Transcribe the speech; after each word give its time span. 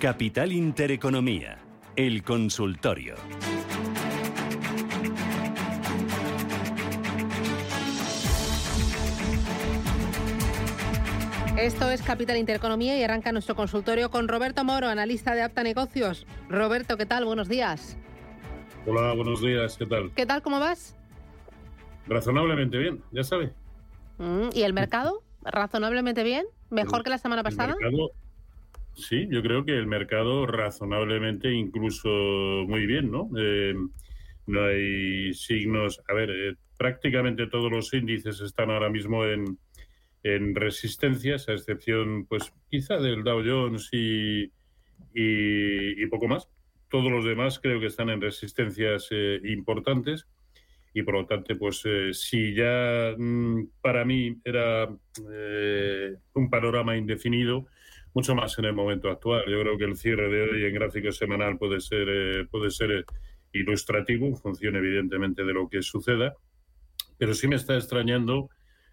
Capital 0.00 0.50
Intereconomía, 0.50 1.58
el 1.94 2.22
consultorio. 2.22 3.16
Esto 11.58 11.90
es 11.90 12.00
Capital 12.00 12.38
Intereconomía 12.38 12.98
y 12.98 13.02
arranca 13.02 13.30
nuestro 13.32 13.54
consultorio 13.54 14.10
con 14.10 14.26
Roberto 14.26 14.64
Moro, 14.64 14.88
analista 14.88 15.34
de 15.34 15.42
Apta 15.42 15.62
Negocios. 15.62 16.26
Roberto, 16.48 16.96
¿qué 16.96 17.04
tal? 17.04 17.26
Buenos 17.26 17.50
días. 17.50 17.98
Hola, 18.86 19.12
buenos 19.12 19.42
días, 19.42 19.76
¿qué 19.76 19.84
tal? 19.84 20.12
¿Qué 20.14 20.24
tal? 20.24 20.40
¿Cómo 20.40 20.60
vas? 20.60 20.96
Razonablemente 22.06 22.78
bien, 22.78 23.04
ya 23.12 23.22
sabe. 23.22 23.52
Mm, 24.16 24.48
¿Y 24.54 24.62
el 24.62 24.72
mercado? 24.72 25.22
¿Razonablemente 25.42 26.22
bien? 26.22 26.46
¿Mejor 26.70 27.02
que 27.02 27.10
la 27.10 27.18
semana 27.18 27.42
pasada? 27.42 27.76
Sí, 28.94 29.28
yo 29.30 29.42
creo 29.42 29.64
que 29.64 29.72
el 29.72 29.86
mercado 29.86 30.46
razonablemente 30.46 31.52
incluso 31.52 32.08
muy 32.68 32.86
bien, 32.86 33.10
¿no? 33.10 33.30
Eh, 33.38 33.74
no 34.46 34.64
hay 34.64 35.32
signos. 35.34 36.00
A 36.08 36.14
ver, 36.14 36.30
eh, 36.30 36.56
prácticamente 36.78 37.46
todos 37.46 37.70
los 37.70 37.92
índices 37.92 38.40
están 38.40 38.70
ahora 38.70 38.88
mismo 38.88 39.24
en, 39.24 39.58
en 40.22 40.54
resistencias, 40.54 41.48
a 41.48 41.52
excepción, 41.52 42.26
pues 42.26 42.52
quizá 42.70 42.98
del 42.98 43.22
Dow 43.22 43.42
Jones 43.44 43.88
y, 43.92 44.50
y, 45.14 46.06
poco 46.06 46.28
más. 46.28 46.48
Todos 46.88 47.10
los 47.10 47.24
demás 47.24 47.60
creo 47.60 47.80
que 47.80 47.86
están 47.86 48.10
en 48.10 48.20
resistencias 48.20 49.08
eh, 49.10 49.40
importantes 49.44 50.26
y 50.92 51.02
por 51.02 51.14
lo 51.14 51.26
tanto, 51.26 51.56
pues 51.56 51.82
eh, 51.84 52.12
si 52.12 52.54
ya 52.54 53.14
mm, 53.16 53.68
para 53.80 54.04
mí 54.04 54.36
era 54.44 54.88
eh, 55.32 56.16
un 56.34 56.50
panorama 56.50 56.96
indefinido, 56.96 57.66
mucho 58.14 58.34
más 58.34 58.58
en 58.58 58.64
el 58.66 58.72
momento 58.72 59.10
actual. 59.10 59.44
Yo 59.48 59.60
creo 59.60 59.78
que 59.78 59.84
el 59.84 59.96
cierre 59.96 60.28
de 60.28 60.42
hoy 60.42 60.64
en 60.64 60.74
gráfico 60.74 61.12
semanal 61.12 61.58
puede 61.58 61.80
ser, 61.80 62.48
puede 62.48 62.70
ser 62.70 63.04
ilustrativo, 63.52 64.26
en 64.26 64.36
función 64.36 64.76
evidentemente 64.76 65.44
de 65.44 65.52
lo 65.52 65.68
que 65.68 65.82
suceda, 65.82 66.34
pero 67.18 67.34
sí 67.34 67.48
me 67.48 67.56
está 67.56 67.76
extrañando 67.76 68.48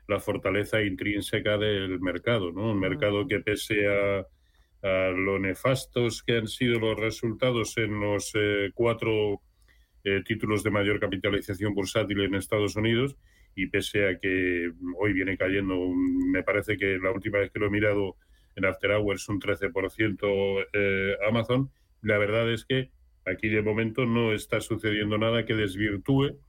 la 0.08 0.20
fortaleza 0.20 0.82
intrínseca 0.82 1.58
del 1.58 2.00
mercado, 2.00 2.52
¿no? 2.52 2.72
Un 2.72 2.80
mercado 2.80 3.28
que 3.28 3.40
pese 3.40 3.88
a, 3.88 4.26
lo 4.84 5.38
nefastos 5.40 6.24
que 6.24 6.38
han 6.38 6.48
sido 6.48 6.80
los 6.80 6.98
resultados 6.98 7.78
en 7.78 8.00
los 8.00 8.32
eh, 8.36 8.70
cuatro 8.74 9.42
eh, 10.04 10.22
títulos 10.24 10.64
de 10.64 10.70
mayor 10.70 11.00
capitalización 11.00 11.74
bursátil 11.74 12.22
en 12.22 12.36
Estados 12.36 12.78
Unidos 12.78 13.18
y 13.54 13.68
pese 13.68 14.08
a 14.08 14.20
que 14.20 14.72
hoy 14.98 15.12
viene 15.12 15.36
cayendo, 15.36 15.78
me 16.32 16.44
parece 16.44 16.78
que 16.78 17.00
la 17.00 17.12
última 17.12 17.40
vez 17.40 17.52
que 17.52 17.60
lo 17.60 17.68
he 17.68 17.72
mirado 17.72 18.16
en 18.58 18.66
After 18.66 18.92
Hours 18.92 19.30
un 19.30 19.40
13% 19.40 20.68
eh, 20.74 21.16
Amazon, 21.28 21.72
la 22.02 22.18
verdad 22.18 22.52
es 22.52 22.66
que 22.66 22.92
aquí 23.26 23.48
de 23.50 23.62
momento 23.62 24.06
no 24.06 24.34
está 24.34 24.60
sucediendo 24.62 25.18
nada 25.18 25.46
que 25.46 25.54
desvirtúe 25.54 26.40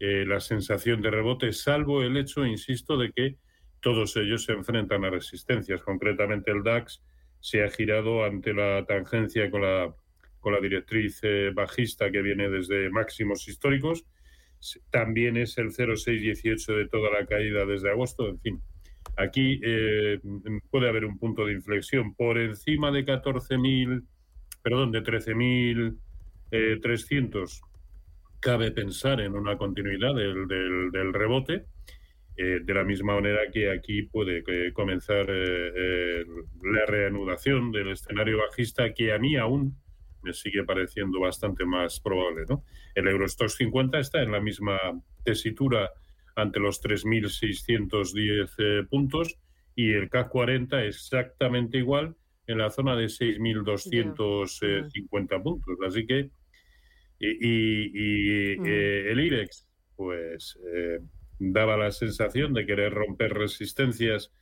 eh, 0.00 0.24
la 0.26 0.40
sensación 0.40 1.02
de 1.02 1.10
rebote, 1.10 1.52
salvo 1.52 2.02
el 2.02 2.16
hecho, 2.16 2.44
insisto, 2.44 2.96
de 2.96 3.12
que 3.12 3.36
todos 3.80 4.16
ellos 4.16 4.44
se 4.44 4.52
enfrentan 4.52 5.04
a 5.04 5.10
resistencias. 5.10 5.82
Concretamente 5.82 6.50
el 6.50 6.62
DAX 6.62 7.02
se 7.40 7.62
ha 7.62 7.68
girado 7.68 8.24
ante 8.24 8.54
la 8.54 8.84
tangencia 8.86 9.50
con 9.50 9.62
la, 9.62 9.94
con 10.40 10.54
la 10.54 10.60
directriz 10.60 11.20
eh, 11.22 11.50
bajista 11.54 12.10
que 12.10 12.22
viene 12.22 12.48
desde 12.48 12.88
máximos 12.90 13.46
históricos. 13.46 14.06
También 14.90 15.36
es 15.36 15.58
el 15.58 15.72
0,618 15.72 16.76
de 16.76 16.88
toda 16.88 17.10
la 17.10 17.26
caída 17.26 17.66
desde 17.66 17.90
agosto. 17.90 18.28
En 18.28 18.40
fin, 18.40 18.62
aquí 19.16 19.60
eh, 19.62 20.20
puede 20.70 20.88
haber 20.88 21.04
un 21.04 21.18
punto 21.18 21.44
de 21.44 21.52
inflexión 21.52 22.14
por 22.14 22.38
encima 22.38 22.90
de 22.90 23.04
14.000, 23.04 24.02
perdón, 24.62 24.92
de 24.92 25.02
13.300 25.02 27.60
cabe 28.42 28.72
pensar 28.72 29.20
en 29.20 29.34
una 29.34 29.56
continuidad 29.56 30.14
del, 30.16 30.48
del, 30.48 31.14
rebote, 31.14 31.66
eh, 32.36 32.58
de 32.62 32.74
la 32.74 32.82
misma 32.82 33.14
manera 33.14 33.38
que 33.52 33.70
aquí 33.70 34.02
puede 34.02 34.42
eh, 34.46 34.72
comenzar 34.72 35.26
eh, 35.28 36.24
la 36.60 36.84
reanudación 36.84 37.70
del 37.70 37.92
escenario 37.92 38.38
bajista, 38.38 38.92
que 38.92 39.12
a 39.12 39.18
mí 39.18 39.36
aún 39.36 39.76
me 40.22 40.32
sigue 40.32 40.64
pareciendo 40.64 41.20
bastante 41.20 41.64
más 41.64 42.00
probable. 42.00 42.42
¿no? 42.48 42.64
El 42.96 43.06
Eurostox 43.06 43.54
50 43.54 44.00
está 44.00 44.22
en 44.22 44.32
la 44.32 44.40
misma 44.40 44.76
tesitura 45.22 45.90
ante 46.34 46.60
los 46.60 46.82
3.610 46.82 48.88
puntos 48.88 49.38
y 49.74 49.92
el 49.92 50.10
CAC 50.10 50.28
40 50.28 50.84
exactamente 50.84 51.78
igual 51.78 52.14
en 52.46 52.58
la 52.58 52.70
zona 52.70 52.94
de 52.96 53.06
6.250 53.06 55.42
puntos. 55.42 55.78
Así 55.86 56.06
que 56.06 56.30
y, 57.18 58.56
mm. 58.58 58.66
eh, 58.66 59.12
el 59.12 59.20
IREX, 59.20 59.66
pues 59.96 60.58
eh, 60.74 60.98
daba 61.38 61.76
la 61.76 61.92
sensación 61.92 62.52
de 62.52 62.66
querer 62.66 62.92
romper 62.92 63.32
resistencias 63.34 64.32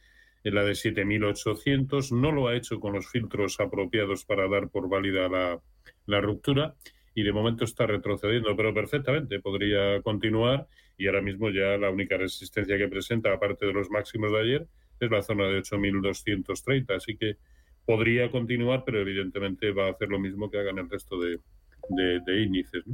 en 0.44 0.54
la 0.54 0.64
de 0.64 0.72
7.800, 0.72 2.18
no 2.18 2.32
lo 2.32 2.48
ha 2.48 2.56
hecho 2.56 2.80
con 2.80 2.94
los 2.94 3.10
filtros 3.10 3.60
apropiados 3.60 4.24
para 4.24 4.48
dar 4.48 4.70
por 4.70 4.88
válida 4.88 5.28
la, 5.28 5.60
la 6.06 6.22
ruptura 6.22 6.74
y 7.14 7.22
de 7.22 7.32
momento 7.32 7.64
está 7.64 7.86
retrocediendo, 7.86 8.56
pero 8.56 8.72
perfectamente 8.72 9.40
podría 9.40 10.00
continuar 10.02 10.66
y 11.00 11.06
ahora 11.06 11.22
mismo 11.22 11.48
ya 11.48 11.78
la 11.78 11.88
única 11.88 12.18
resistencia 12.18 12.76
que 12.76 12.86
presenta, 12.86 13.32
aparte 13.32 13.64
de 13.64 13.72
los 13.72 13.88
máximos 13.88 14.30
de 14.32 14.40
ayer, 14.40 14.66
es 15.00 15.10
la 15.10 15.22
zona 15.22 15.46
de 15.46 15.62
8.230, 15.62 16.94
así 16.94 17.16
que 17.16 17.38
podría 17.86 18.30
continuar, 18.30 18.84
pero 18.84 19.00
evidentemente 19.00 19.72
va 19.72 19.86
a 19.86 19.92
hacer 19.92 20.10
lo 20.10 20.20
mismo 20.20 20.50
que 20.50 20.58
hagan 20.58 20.76
el 20.76 20.90
resto 20.90 21.18
de, 21.18 21.40
de, 21.88 22.42
índices. 22.42 22.84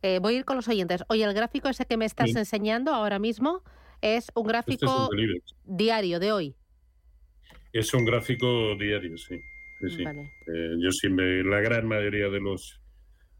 Eh, 0.00 0.18
voy 0.22 0.36
a 0.36 0.38
ir 0.38 0.44
con 0.46 0.56
los 0.56 0.66
oyentes. 0.66 1.04
Oye, 1.08 1.24
el 1.24 1.34
gráfico 1.34 1.68
ese 1.68 1.84
que 1.84 1.98
me 1.98 2.06
estás 2.06 2.34
enseñando 2.34 2.94
ahora 2.94 3.18
mismo 3.18 3.62
es 4.00 4.32
un 4.34 4.46
este 4.46 4.52
gráfico 4.52 5.10
diario 5.66 6.18
de 6.20 6.32
hoy. 6.32 6.56
Es 7.74 7.92
un 7.92 8.06
gráfico 8.06 8.74
diario, 8.76 9.18
sí. 9.18 9.34
Eh, 9.34 10.74
yo 10.78 10.90
siempre, 10.90 11.44
la 11.44 11.60
gran 11.60 11.86
mayoría 11.86 12.30
de 12.30 12.40
los 12.40 12.80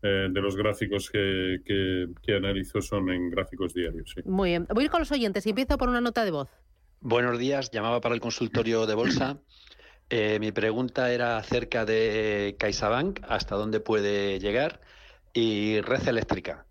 eh, 0.07 0.29
de 0.31 0.41
los 0.43 0.55
gráficos 0.55 1.11
que, 1.11 1.63
que, 1.65 2.35
analizo 2.37 2.83
son 2.83 3.11
en 3.11 3.31
gráficos 3.31 3.73
diarios. 3.73 4.15
Muy 4.27 4.51
bien. 4.51 4.67
Voy 4.69 4.83
a 4.83 4.85
ir 4.85 4.91
con 4.91 5.01
los 5.01 5.11
oyentes 5.11 5.47
y 5.47 5.49
empiezo 5.49 5.79
por 5.79 5.89
una 5.89 6.03
nota 6.03 6.27
de 6.27 6.31
voz. 6.31 6.51
Buenos 7.01 7.39
días, 7.39 7.71
llamaba 7.71 8.03
para 8.03 8.15
el 8.15 8.21
consultorio 8.21 8.87
de 8.87 8.95
bolsa. 8.95 9.39
Eh, 10.11 10.39
mi 10.39 10.53
pregunta 10.53 11.11
era 11.11 11.39
acerca 11.39 11.87
de 11.87 12.57
CaixaBank, 12.59 13.21
hasta 13.27 13.57
dónde 13.57 13.81
puede 13.81 14.39
llegar, 14.39 14.83
y 15.33 15.81
Red 15.81 16.07
Eléctrica. 16.07 16.67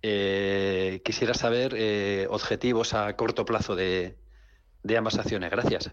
Eh, 0.00 1.02
quisiera 1.04 1.34
saber 1.34 1.74
eh, 1.76 2.26
objetivos 2.30 2.94
a 2.94 3.14
corto 3.16 3.44
plazo 3.44 3.76
de, 3.76 4.16
ambas 4.96 5.18
acciones. 5.18 5.50
Gracias. 5.50 5.92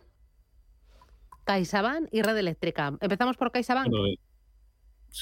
CaixaBank 1.44 2.08
y 2.14 2.22
Red 2.22 2.38
Eléctrica. 2.38 2.98
Empezamos 3.02 3.36
por 3.36 3.52
CaixaBank. 3.52 3.92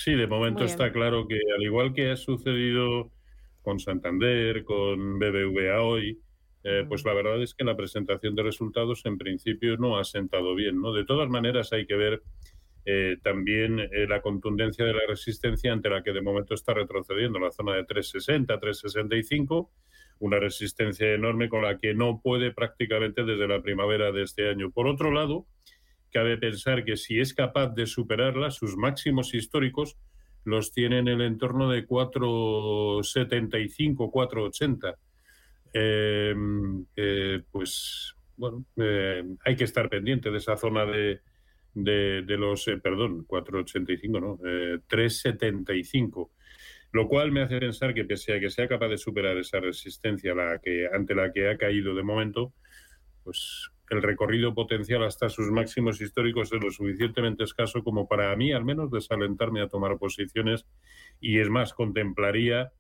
Sí, 0.03 0.13
de 0.13 0.27
momento 0.27 0.63
está 0.63 0.91
claro 0.91 1.27
que 1.27 1.39
al 1.55 1.63
igual 1.63 1.93
que 1.93 2.11
ha 2.11 2.15
sucedido 2.15 3.11
con 3.61 3.79
Santander, 3.79 4.63
con 4.63 5.17
BBVA 5.19 5.81
hoy, 5.81 6.19
eh, 6.63 6.85
pues 6.87 7.05
la 7.05 7.13
verdad 7.13 7.41
es 7.41 7.53
que 7.53 7.63
la 7.63 7.77
presentación 7.77 8.35
de 8.35 8.43
resultados 8.43 9.05
en 9.05 9.17
principio 9.17 9.77
no 9.77 9.97
ha 9.97 10.03
sentado 10.03 10.55
bien. 10.55 10.81
¿no? 10.81 10.93
De 10.93 11.05
todas 11.05 11.29
maneras 11.29 11.71
hay 11.73 11.85
que 11.85 11.95
ver 11.95 12.23
eh, 12.85 13.17
también 13.23 13.79
eh, 13.79 14.07
la 14.07 14.21
contundencia 14.21 14.85
de 14.85 14.93
la 14.93 15.01
resistencia 15.07 15.71
ante 15.71 15.89
la 15.89 16.03
que 16.03 16.13
de 16.13 16.21
momento 16.21 16.53
está 16.53 16.73
retrocediendo, 16.73 17.39
la 17.39 17.51
zona 17.51 17.75
de 17.75 17.83
360, 17.83 18.59
365, 18.59 19.71
una 20.19 20.39
resistencia 20.39 21.13
enorme 21.13 21.49
con 21.49 21.63
la 21.63 21.77
que 21.77 21.93
no 21.93 22.21
puede 22.21 22.51
prácticamente 22.51 23.23
desde 23.23 23.47
la 23.47 23.61
primavera 23.61 24.11
de 24.11 24.23
este 24.23 24.49
año. 24.49 24.71
Por 24.71 24.87
otro 24.87 25.11
lado, 25.11 25.47
cabe 26.15 26.37
pensar 26.37 26.85
que 26.85 26.95
si 26.95 27.19
es 27.19 27.33
capaz 27.33 27.75
de 27.75 27.85
superarla, 27.85 28.49
sus 28.49 28.77
máximos 28.77 29.33
históricos 29.33 29.97
los 30.45 30.71
tiene 30.71 30.99
en 30.99 31.09
el 31.09 31.19
entorno 31.19 31.69
de 31.69 31.85
4,75, 31.85 34.09
4,80. 34.09 34.95
Em, 35.73 36.85
eh, 36.95 37.41
pues 37.51 38.15
bueno, 38.37 38.63
eh, 38.77 39.25
hay 39.43 39.57
que 39.57 39.65
estar 39.65 39.89
pendiente 39.89 40.31
de 40.31 40.37
esa 40.37 40.55
zona 40.55 40.85
de, 40.85 41.19
de, 41.73 42.37
los, 42.37 42.65
eh, 42.69 42.77
perdón, 42.77 43.27
4,85, 43.27 44.21
no, 44.21 44.37
3,75 44.37 46.29
lo 46.93 47.09
cual 47.09 47.33
me 47.33 47.41
hace 47.41 47.59
pensar 47.59 47.93
que 47.93 48.05
pese 48.05 48.37
a 48.37 48.39
que 48.39 48.49
sea 48.49 48.69
capaz 48.69 48.87
de 48.87 48.97
superar 48.97 49.37
esa 49.37 49.59
resistencia 49.59 50.33
la 50.33 50.59
que, 50.59 50.87
ante 50.87 51.13
la 51.13 51.33
que 51.33 51.49
ha 51.49 51.57
caído 51.57 51.93
de 51.93 52.03
momento, 52.03 52.53
pues 53.21 53.69
el 53.89 54.01
recorrido 54.01 54.53
potencial 54.53 55.03
hasta 55.03 55.29
sus 55.29 55.51
máximos 55.51 56.01
históricos 56.01 56.51
es 56.51 56.61
lo 56.61 56.71
suficientemente 56.71 57.43
escaso 57.43 57.83
como 57.83 58.07
para 58.07 58.35
mí 58.35 58.51
al 58.51 58.65
menos 58.65 58.91
desalentarme 58.91 59.61
a 59.61 59.69
tomar 59.69 59.97
posiciones 59.97 60.65
y 61.19 61.39
es 61.39 61.49
más, 61.49 61.73
contemplaría 61.73 62.71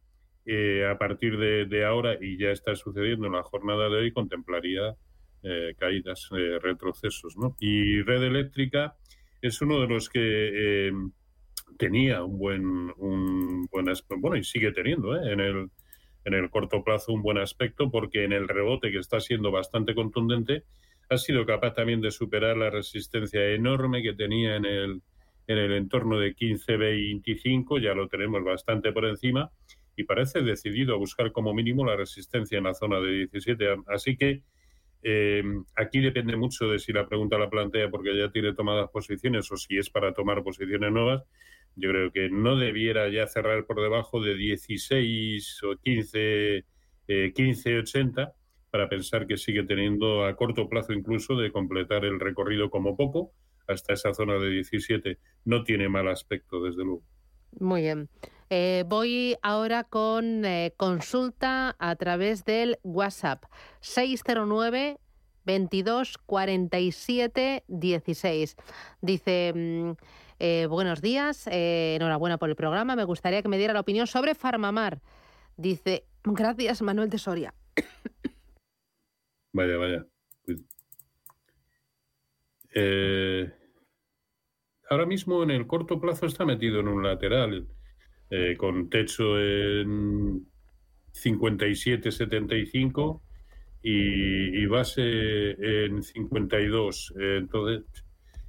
eh, 0.47 0.85
a 0.85 0.97
partir 0.97 1.37
de, 1.37 1.85
ahora, 1.85 2.17
y 2.21 2.37
ya 2.37 2.51
está 2.51 2.75
sucediendo 2.75 3.25
en 3.25 3.33
la 3.33 3.43
jornada 3.43 3.89
de 3.89 3.95
hoy, 3.95 4.11
contemplaría 4.11 4.95
eh, 5.41 5.73
caídas, 5.77 6.29
eh, 6.37 6.59
retrocesos. 6.61 7.35
¿no? 7.35 7.55
Y 7.59 8.01
Red 8.03 8.23
Eléctrica 8.23 8.95
es 9.41 9.61
uno 9.61 9.81
de 9.81 9.87
los 9.87 10.09
que 10.09 10.91
tenía 11.77 12.23
un 12.23 12.37
buen, 12.37 12.93
un 12.97 13.65
buen 13.71 13.89
aspecto, 13.89 14.21
bueno, 14.21 14.37
y 14.37 14.43
sigue 14.43 14.71
teniendo 14.71 15.15
en, 15.15 15.39
el, 15.39 15.69
en 16.25 16.33
el 16.33 16.49
corto 16.49 16.83
plazo 16.83 17.11
un 17.11 17.23
buen 17.23 17.37
aspecto, 17.39 17.89
porque 17.89 18.23
en 18.23 18.31
el 18.31 18.47
rebote, 18.47 18.91
que 18.91 18.99
está 18.99 19.19
siendo 19.19 19.51
bastante 19.51 19.95
contundente, 19.95 20.63
ha 21.09 21.17
sido 21.17 21.45
capaz 21.45 21.73
también 21.73 22.01
de 22.01 22.11
superar 22.11 22.57
la 22.57 22.69
resistencia 22.69 23.45
enorme 23.49 24.01
que 24.01 24.13
tenía 24.13 24.55
en 24.55 24.65
el, 24.65 25.01
en 25.47 25.57
el 25.57 25.73
entorno 25.73 26.19
de 26.19 26.35
15-25, 26.35 27.81
ya 27.81 27.93
lo 27.93 28.07
tenemos 28.07 28.43
bastante 28.43 28.91
por 28.91 29.05
encima, 29.05 29.51
y 29.95 30.03
parece 30.03 30.41
decidido 30.41 30.95
a 30.95 30.97
buscar 30.97 31.31
como 31.31 31.53
mínimo 31.53 31.85
la 31.85 31.95
resistencia 31.95 32.57
en 32.57 32.65
la 32.65 32.73
zona 32.73 32.99
de 32.99 33.11
17. 33.11 33.77
Así 33.87 34.17
que 34.17 34.41
eh, 35.03 35.43
aquí 35.75 35.99
depende 35.99 36.35
mucho 36.35 36.67
de 36.67 36.79
si 36.79 36.91
la 36.91 37.07
pregunta 37.07 37.37
la 37.37 37.49
plantea 37.49 37.89
porque 37.89 38.17
ya 38.17 38.31
tiene 38.31 38.53
tomadas 38.53 38.89
posiciones 38.89 39.51
o 39.51 39.57
si 39.57 39.77
es 39.77 39.89
para 39.89 40.13
tomar 40.13 40.43
posiciones 40.43 40.91
nuevas. 40.91 41.23
Yo 41.75 41.89
creo 41.89 42.11
que 42.11 42.29
no 42.29 42.57
debiera 42.57 43.07
ya 43.09 43.27
cerrar 43.27 43.65
por 43.65 43.81
debajo 43.81 44.21
de 44.21 44.35
16 44.35 45.63
o 45.63 45.75
15, 45.77 46.65
eh, 47.07 47.33
15 47.33 47.77
80 47.79 48.33
para 48.75 48.89
pensar 48.89 49.25
que 49.25 49.37
sigue 49.37 49.63
teniendo 49.63 50.25
a 50.25 50.35
corto 50.35 50.67
plazo 50.67 50.91
incluso 50.91 51.37
de 51.37 51.49
completar 51.49 52.03
el 52.03 52.19
recorrido 52.19 52.69
como 52.69 52.97
poco 52.97 53.31
hasta 53.69 53.93
esa 53.93 54.13
zona 54.13 54.33
de 54.33 54.49
17. 54.49 55.17
No 55.45 55.63
tiene 55.63 55.87
mal 55.87 56.09
aspecto, 56.09 56.61
desde 56.61 56.83
luego. 56.83 57.01
Muy 57.57 57.83
bien. 57.83 58.09
Eh, 58.49 58.83
voy 58.85 59.37
ahora 59.41 59.85
con 59.85 60.43
eh, 60.43 60.73
consulta 60.75 61.77
a 61.79 61.95
través 61.95 62.43
del 62.43 62.77
WhatsApp 62.83 63.45
609 63.79 64.97
22 65.45 66.17
47 66.25 67.63
16. 67.69 68.57
Dice. 68.99 69.53
Mm, 69.55 69.91
eh, 70.39 70.67
buenos 70.69 71.01
días, 71.01 71.47
enhorabuena 71.49 72.37
por 72.37 72.49
el 72.49 72.57
programa. 72.57 72.97
Me 72.97 73.05
gustaría 73.05 73.41
que 73.41 73.47
me 73.47 73.57
diera 73.57 73.73
la 73.73 73.79
opinión 73.79 74.05
sobre 74.05 74.35
Farmamar. 74.35 74.99
Dice, 75.55 76.03
gracias 76.25 76.81
Manuel 76.81 77.09
de 77.09 77.19
Soria. 77.19 77.53
Vaya, 79.55 79.77
vaya. 79.77 80.05
Eh, 82.73 83.49
ahora 84.89 85.05
mismo 85.05 85.41
en 85.43 85.51
el 85.51 85.65
corto 85.65 86.01
plazo 86.01 86.25
está 86.25 86.43
metido 86.43 86.81
en 86.81 86.89
un 86.89 87.03
lateral 87.03 87.65
con 88.57 88.89
techo 88.89 89.39
en 89.39 90.45
57-75 91.13 93.21
y, 93.81 94.61
y 94.61 94.65
base 94.65 95.51
en 95.85 96.03
52. 96.03 97.13
entonces 97.17 97.85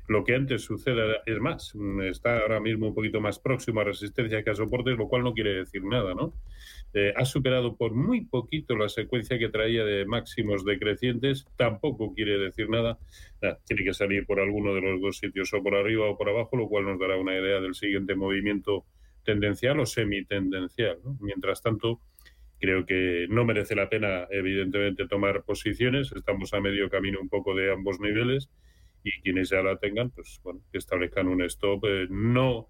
lo 0.08 0.24
que 0.24 0.34
antes 0.34 0.62
suceda 0.62 1.22
es 1.24 1.38
más, 1.38 1.72
está 2.10 2.40
ahora 2.40 2.58
mismo 2.58 2.88
un 2.88 2.94
poquito 2.94 3.20
más 3.20 3.38
próximo 3.38 3.80
a 3.80 3.84
resistencia 3.84 4.42
que 4.42 4.50
a 4.50 4.56
soportes, 4.56 4.98
lo 4.98 5.08
cual 5.08 5.22
no 5.22 5.34
quiere 5.34 5.54
decir 5.54 5.84
nada, 5.84 6.14
¿no? 6.14 6.32
Eh, 6.94 7.12
ha 7.14 7.24
superado 7.24 7.76
por 7.76 7.94
muy 7.94 8.24
poquito 8.24 8.74
la 8.74 8.88
secuencia 8.88 9.38
que 9.38 9.50
traía 9.50 9.84
de 9.84 10.06
máximos 10.06 10.64
decrecientes, 10.64 11.46
tampoco 11.56 12.14
quiere 12.14 12.38
decir 12.38 12.70
nada, 12.70 12.98
tiene 13.66 13.84
que 13.84 13.92
salir 13.92 14.24
por 14.24 14.40
alguno 14.40 14.74
de 14.74 14.80
los 14.80 15.00
dos 15.00 15.18
sitios, 15.18 15.52
o 15.52 15.62
por 15.62 15.74
arriba 15.74 16.08
o 16.08 16.16
por 16.16 16.28
abajo, 16.28 16.56
lo 16.56 16.68
cual 16.68 16.84
nos 16.86 16.98
dará 16.98 17.18
una 17.18 17.34
idea 17.34 17.60
del 17.60 17.74
siguiente 17.74 18.14
movimiento 18.14 18.86
tendencial 19.24 19.78
o 19.80 19.84
semitendencial. 19.84 20.98
¿no? 21.04 21.18
Mientras 21.20 21.60
tanto, 21.60 22.00
creo 22.58 22.86
que 22.86 23.26
no 23.28 23.44
merece 23.44 23.74
la 23.74 23.90
pena, 23.90 24.26
evidentemente, 24.30 25.06
tomar 25.06 25.42
posiciones, 25.42 26.12
estamos 26.12 26.54
a 26.54 26.60
medio 26.60 26.88
camino 26.88 27.20
un 27.20 27.28
poco 27.28 27.54
de 27.54 27.72
ambos 27.72 28.00
niveles 28.00 28.48
y 29.02 29.20
quienes 29.20 29.50
ya 29.50 29.62
la 29.62 29.76
tengan, 29.76 30.10
pues 30.10 30.40
bueno, 30.42 30.60
que 30.72 30.78
establezcan 30.78 31.28
un 31.28 31.42
stop. 31.42 31.84
Eh, 31.84 32.06
no, 32.08 32.68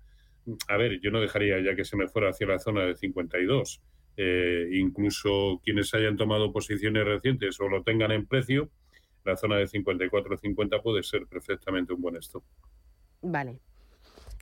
a 0.68 0.76
ver, 0.76 1.00
yo 1.00 1.10
no 1.10 1.20
dejaría 1.20 1.60
ya 1.60 1.76
que 1.76 1.84
se 1.84 1.96
me 1.96 2.08
fuera 2.08 2.30
hacia 2.30 2.46
la 2.46 2.58
zona 2.58 2.84
de 2.84 2.96
52. 2.96 3.80
Eh, 4.16 4.68
incluso 4.72 5.60
quienes 5.62 5.92
hayan 5.94 6.16
tomado 6.16 6.52
posiciones 6.52 7.04
recientes 7.04 7.60
o 7.60 7.68
lo 7.68 7.82
tengan 7.82 8.12
en 8.12 8.26
precio, 8.26 8.70
la 9.24 9.36
zona 9.36 9.56
de 9.56 9.66
54-50 9.66 10.82
puede 10.82 11.02
ser 11.02 11.26
perfectamente 11.26 11.92
un 11.92 12.00
buen 12.00 12.16
stop. 12.16 12.44
Vale. 13.22 13.60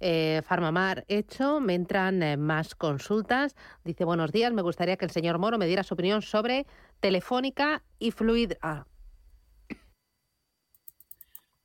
Eh, 0.01 0.43
Farmamar 0.45 1.05
hecho, 1.09 1.61
me 1.61 1.75
entran 1.75 2.23
eh, 2.23 2.37
más 2.37 2.75
consultas. 2.75 3.57
Dice, 3.85 4.05
buenos 4.05 4.33
días, 4.33 4.53
me 4.53 4.63
gustaría 4.63 4.97
que 4.97 5.05
el 5.05 5.11
señor 5.11 5.39
Moro 5.39 5.59
me 5.59 5.67
diera 5.67 5.83
su 5.83 5.95
opinión 5.95 6.21
sobre 6.23 6.67
Telefónica 7.01 7.83
y 7.99 8.11
Fluid. 8.11 8.53
Ah, 8.61 8.87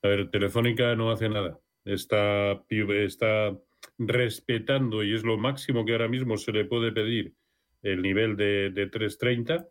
a 0.01 0.07
ver, 0.07 0.31
Telefónica 0.31 0.95
no 0.95 1.11
hace 1.11 1.27
nada. 1.27 1.59
Está, 1.83 2.63
está 2.69 3.57
respetando, 3.97 5.03
y 5.03 5.13
es 5.13 5.23
lo 5.23 5.37
máximo 5.37 5.85
que 5.85 5.91
ahora 5.93 6.07
mismo 6.07 6.37
se 6.37 6.51
le 6.51 6.65
puede 6.65 6.91
pedir, 6.91 7.33
el 7.81 8.01
nivel 8.01 8.35
de, 8.35 8.71
330. 8.71 9.65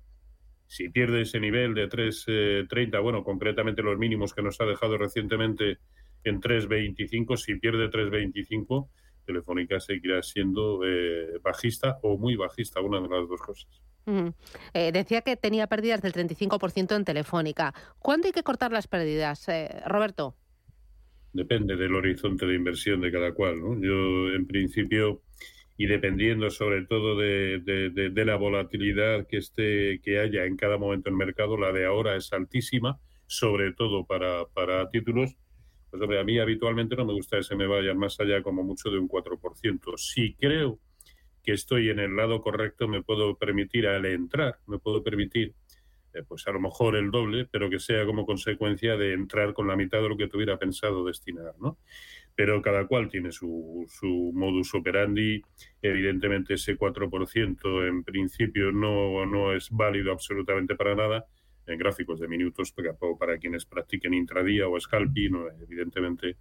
si 0.66 0.90
pierde 0.90 1.22
ese 1.22 1.40
nivel 1.40 1.76
de 1.76 1.88
3,30, 1.88 3.02
bueno, 3.04 3.24
concretamente 3.24 3.84
los 3.84 4.00
mínimos 4.00 4.34
que 4.34 4.42
nos 4.42 4.60
ha 4.62 4.66
dejado 4.66 4.98
recientemente 4.98 5.78
en 6.24 6.42
3,25, 6.42 7.38
si 7.38 7.56
pierde 7.56 7.90
3,25, 7.90 8.90
Telefónica 9.26 9.80
seguirá 9.80 10.22
siendo 10.22 10.82
eh, 10.86 11.40
bajista 11.42 11.98
o 12.02 12.18
muy 12.18 12.36
bajista, 12.36 12.82
una 12.82 13.00
de 13.00 13.10
las 13.10 13.28
dos 13.28 13.42
cosas. 13.42 13.82
Eh, 14.74 14.92
decía 14.92 15.22
que 15.22 15.38
tenía 15.38 15.68
pérdidas 15.68 16.02
del 16.02 16.14
35% 16.14 16.96
en 16.96 17.06
Telefónica. 17.06 17.74
¿Cuándo 18.00 18.28
hay 18.28 18.34
que 18.34 18.44
cortar 18.44 18.72
las 18.72 18.88
pérdidas, 18.88 19.48
eh, 19.48 19.70
Roberto? 19.86 20.36
Depende 21.34 21.76
del 21.76 21.96
horizonte 21.96 22.46
de 22.46 22.56
inversión 22.56 23.02
de 23.02 23.12
cada 23.12 23.34
cual. 23.34 23.58
Yo, 23.80 24.34
en 24.34 24.46
principio, 24.48 25.22
y 25.78 25.86
dependiendo 25.86 26.50
sobre 26.50 26.86
todo 26.86 27.18
de, 27.18 28.12
la 28.26 28.36
volatilidad 28.36 29.28
que, 29.28 29.38
esté, 29.38 30.02
que 30.04 30.20
haya 30.20 30.46
en 30.46 30.58
cada 30.58 30.78
momento 30.78 31.10
en 31.10 31.14
el 31.14 31.26
mercado, 31.26 31.58
la 31.58 31.72
de 31.72 31.86
ahora 31.86 32.16
es 32.16 32.34
altísima, 32.34 33.00
sobre 33.28 33.72
todo 33.72 34.06
para, 34.06 34.46
para 34.54 34.90
títulos 34.90 35.38
pues 35.92 36.02
hombre, 36.02 36.22
a 36.22 36.24
mí 36.24 36.40
habitualmente 36.40 36.96
no 36.96 37.06
me 37.06 37.12
gusta 37.12 37.38
que 37.38 37.44
se 37.44 37.56
me 37.56 37.68
vayan 37.68 37.98
más 37.98 38.18
allá 38.22 38.42
como 38.42 38.64
mucho 38.64 38.90
de 38.90 38.98
un 38.98 39.10
4%. 39.10 39.98
Si 39.98 40.36
creo 40.36 40.80
que 41.44 41.52
estoy 41.52 41.90
en 41.90 42.00
el 42.00 42.16
lado 42.16 42.42
correcto, 42.42 42.88
me 42.88 43.04
puedo 43.04 43.36
permitir 43.36 43.88
al 43.88 44.06
entrar, 44.06 44.60
me 44.68 44.80
puedo 44.80 45.04
permitir, 45.04 45.54
eh, 46.14 46.24
pues 46.26 46.48
a 46.48 46.52
lo 46.52 46.62
mejor 46.62 46.96
el 46.96 47.12
doble, 47.12 47.46
pero 47.52 47.70
que 47.70 47.80
sea 47.80 48.06
como 48.06 48.26
consecuencia 48.26 48.96
de 48.96 49.12
entrar 49.12 49.54
con 49.54 49.68
la 49.68 49.76
mitad 49.76 50.02
de 50.02 50.08
lo 50.08 50.16
que 50.16 50.30
tuviera 50.30 50.58
pensado 50.58 51.04
destinar, 51.04 51.56
¿no? 51.60 51.78
Pero 52.36 52.62
cada 52.62 52.88
cual 52.88 53.10
tiene 53.10 53.34
su, 53.34 53.86
su 53.90 54.32
modus 54.34 54.74
operandi. 54.74 55.42
Evidentemente 55.82 56.54
ese 56.54 56.78
4% 56.78 57.86
en 57.86 58.04
principio 58.06 58.72
no, 58.72 59.26
no 59.26 59.54
es 59.54 59.70
válido 59.72 60.14
absolutamente 60.14 60.76
para 60.76 60.96
nada 60.96 61.28
en 61.72 61.80
gráficos 61.80 62.20
de 62.20 62.28
minutos, 62.28 62.74
para 63.20 63.38
quienes 63.38 63.66
practiquen 63.66 64.14
intradía 64.14 64.68
o 64.68 64.80
scalping, 64.80 65.36
evidentemente 65.62 66.38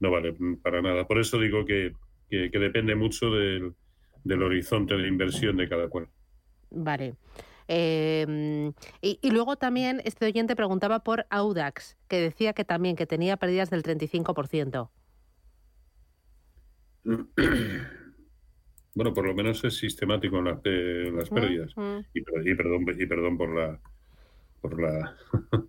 no 0.00 0.10
vale 0.10 0.34
para 0.62 0.82
nada. 0.82 1.06
Por 1.06 1.18
eso 1.18 1.38
digo 1.38 1.64
que, 1.64 1.92
depende 2.28 2.94
mucho 2.94 3.30
del, 3.30 3.74
horizonte 4.42 4.96
de 4.96 5.08
inversión 5.08 5.56
de 5.56 5.68
cada 5.68 5.88
cual. 5.88 6.08
Vale. 6.70 7.14
Em, 7.68 8.72
y, 9.00 9.30
luego 9.30 9.56
también 9.56 10.00
este 10.04 10.26
oyente 10.26 10.56
preguntaba 10.56 11.04
por 11.04 11.26
Audax, 11.30 11.96
que 12.08 12.20
decía 12.20 12.52
que 12.52 12.64
también 12.64 12.96
que 12.96 13.06
tenía 13.06 13.36
pérdidas 13.36 13.70
del 13.70 13.82
35%. 13.82 14.90
Bueno, 18.92 19.14
por 19.14 19.24
lo 19.24 19.34
menos 19.34 19.62
es 19.64 19.76
sistemático 19.76 20.38
en 20.38 20.44
las, 20.46 20.60
las 20.64 21.30
pérdidas. 21.30 21.72
y, 22.12 22.22
perdón, 22.54 22.86
y 22.98 23.06
perdón 23.06 23.38
por 23.38 23.54
la 23.54 23.80
por 24.60 24.80
la 24.80 25.16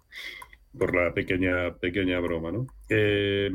por 0.77 0.95
la 0.95 1.13
pequeña 1.13 1.75
pequeña 1.77 2.19
broma, 2.19 2.51
¿no? 2.51 2.67
Eh, 2.89 3.51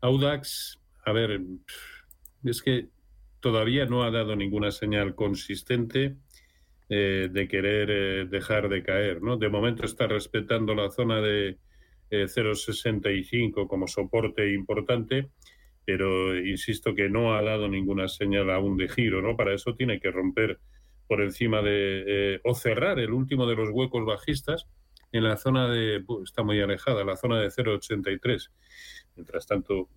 Audax, 0.00 0.80
a 1.04 1.12
ver, 1.12 1.40
es 2.44 2.62
que 2.62 2.88
todavía 3.40 3.86
no 3.86 4.04
ha 4.04 4.10
dado 4.10 4.36
ninguna 4.36 4.70
señal 4.70 5.14
consistente 5.14 6.16
eh, 6.88 7.28
de 7.30 7.48
querer 7.48 7.90
eh, 7.90 8.26
dejar 8.26 8.68
de 8.68 8.82
caer, 8.82 9.22
¿no? 9.22 9.36
De 9.36 9.48
momento 9.48 9.84
está 9.84 10.06
respetando 10.06 10.74
la 10.74 10.90
zona 10.90 11.20
de 11.20 11.58
0,65 12.10 13.66
como 13.66 13.88
soporte 13.88 14.52
importante 14.52 15.30
pero 15.84 16.36
insisto 16.38 16.94
que 16.94 17.08
no 17.08 17.34
ha 17.34 17.42
dado 17.42 17.68
ninguna 17.68 18.08
señal 18.08 18.50
aún 18.50 18.76
de 18.76 18.88
giro, 18.88 19.20
¿no? 19.20 19.36
Para 19.36 19.54
eso 19.54 19.74
tiene 19.74 20.00
que 20.00 20.10
romper 20.10 20.58
por 21.06 21.20
encima 21.20 21.62
de 21.62 22.04
eh, 22.06 22.40
o 22.44 22.54
cerrar 22.54 22.98
el 22.98 23.12
último 23.12 23.46
de 23.46 23.56
los 23.56 23.70
huecos 23.70 24.04
bajistas 24.04 24.66
en 25.12 25.24
la 25.24 25.36
zona 25.36 25.68
de 25.68 26.04
está 26.24 26.42
muy 26.42 26.60
alejada, 26.60 27.04
la 27.04 27.16
zona 27.16 27.40
de 27.40 27.48
0.83. 27.48 28.50
Mientras 29.16 29.46
tanto 29.46 29.88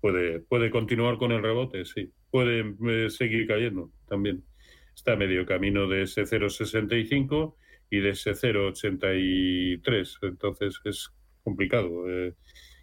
puede 0.00 0.40
puede 0.40 0.70
continuar 0.70 1.16
con 1.16 1.32
el 1.32 1.42
rebote, 1.42 1.84
sí. 1.84 2.12
Puede 2.30 2.74
eh, 2.88 3.10
seguir 3.10 3.46
cayendo 3.46 3.90
también. 4.06 4.44
Está 4.94 5.16
medio 5.16 5.46
camino 5.46 5.88
de 5.88 6.02
ese 6.02 6.22
0.65 6.24 7.54
y 7.88 8.00
de 8.00 8.10
ese 8.10 8.32
0.83, 8.32 10.18
entonces 10.22 10.80
es 10.84 11.10
complicado. 11.42 12.08
Eh, 12.10 12.34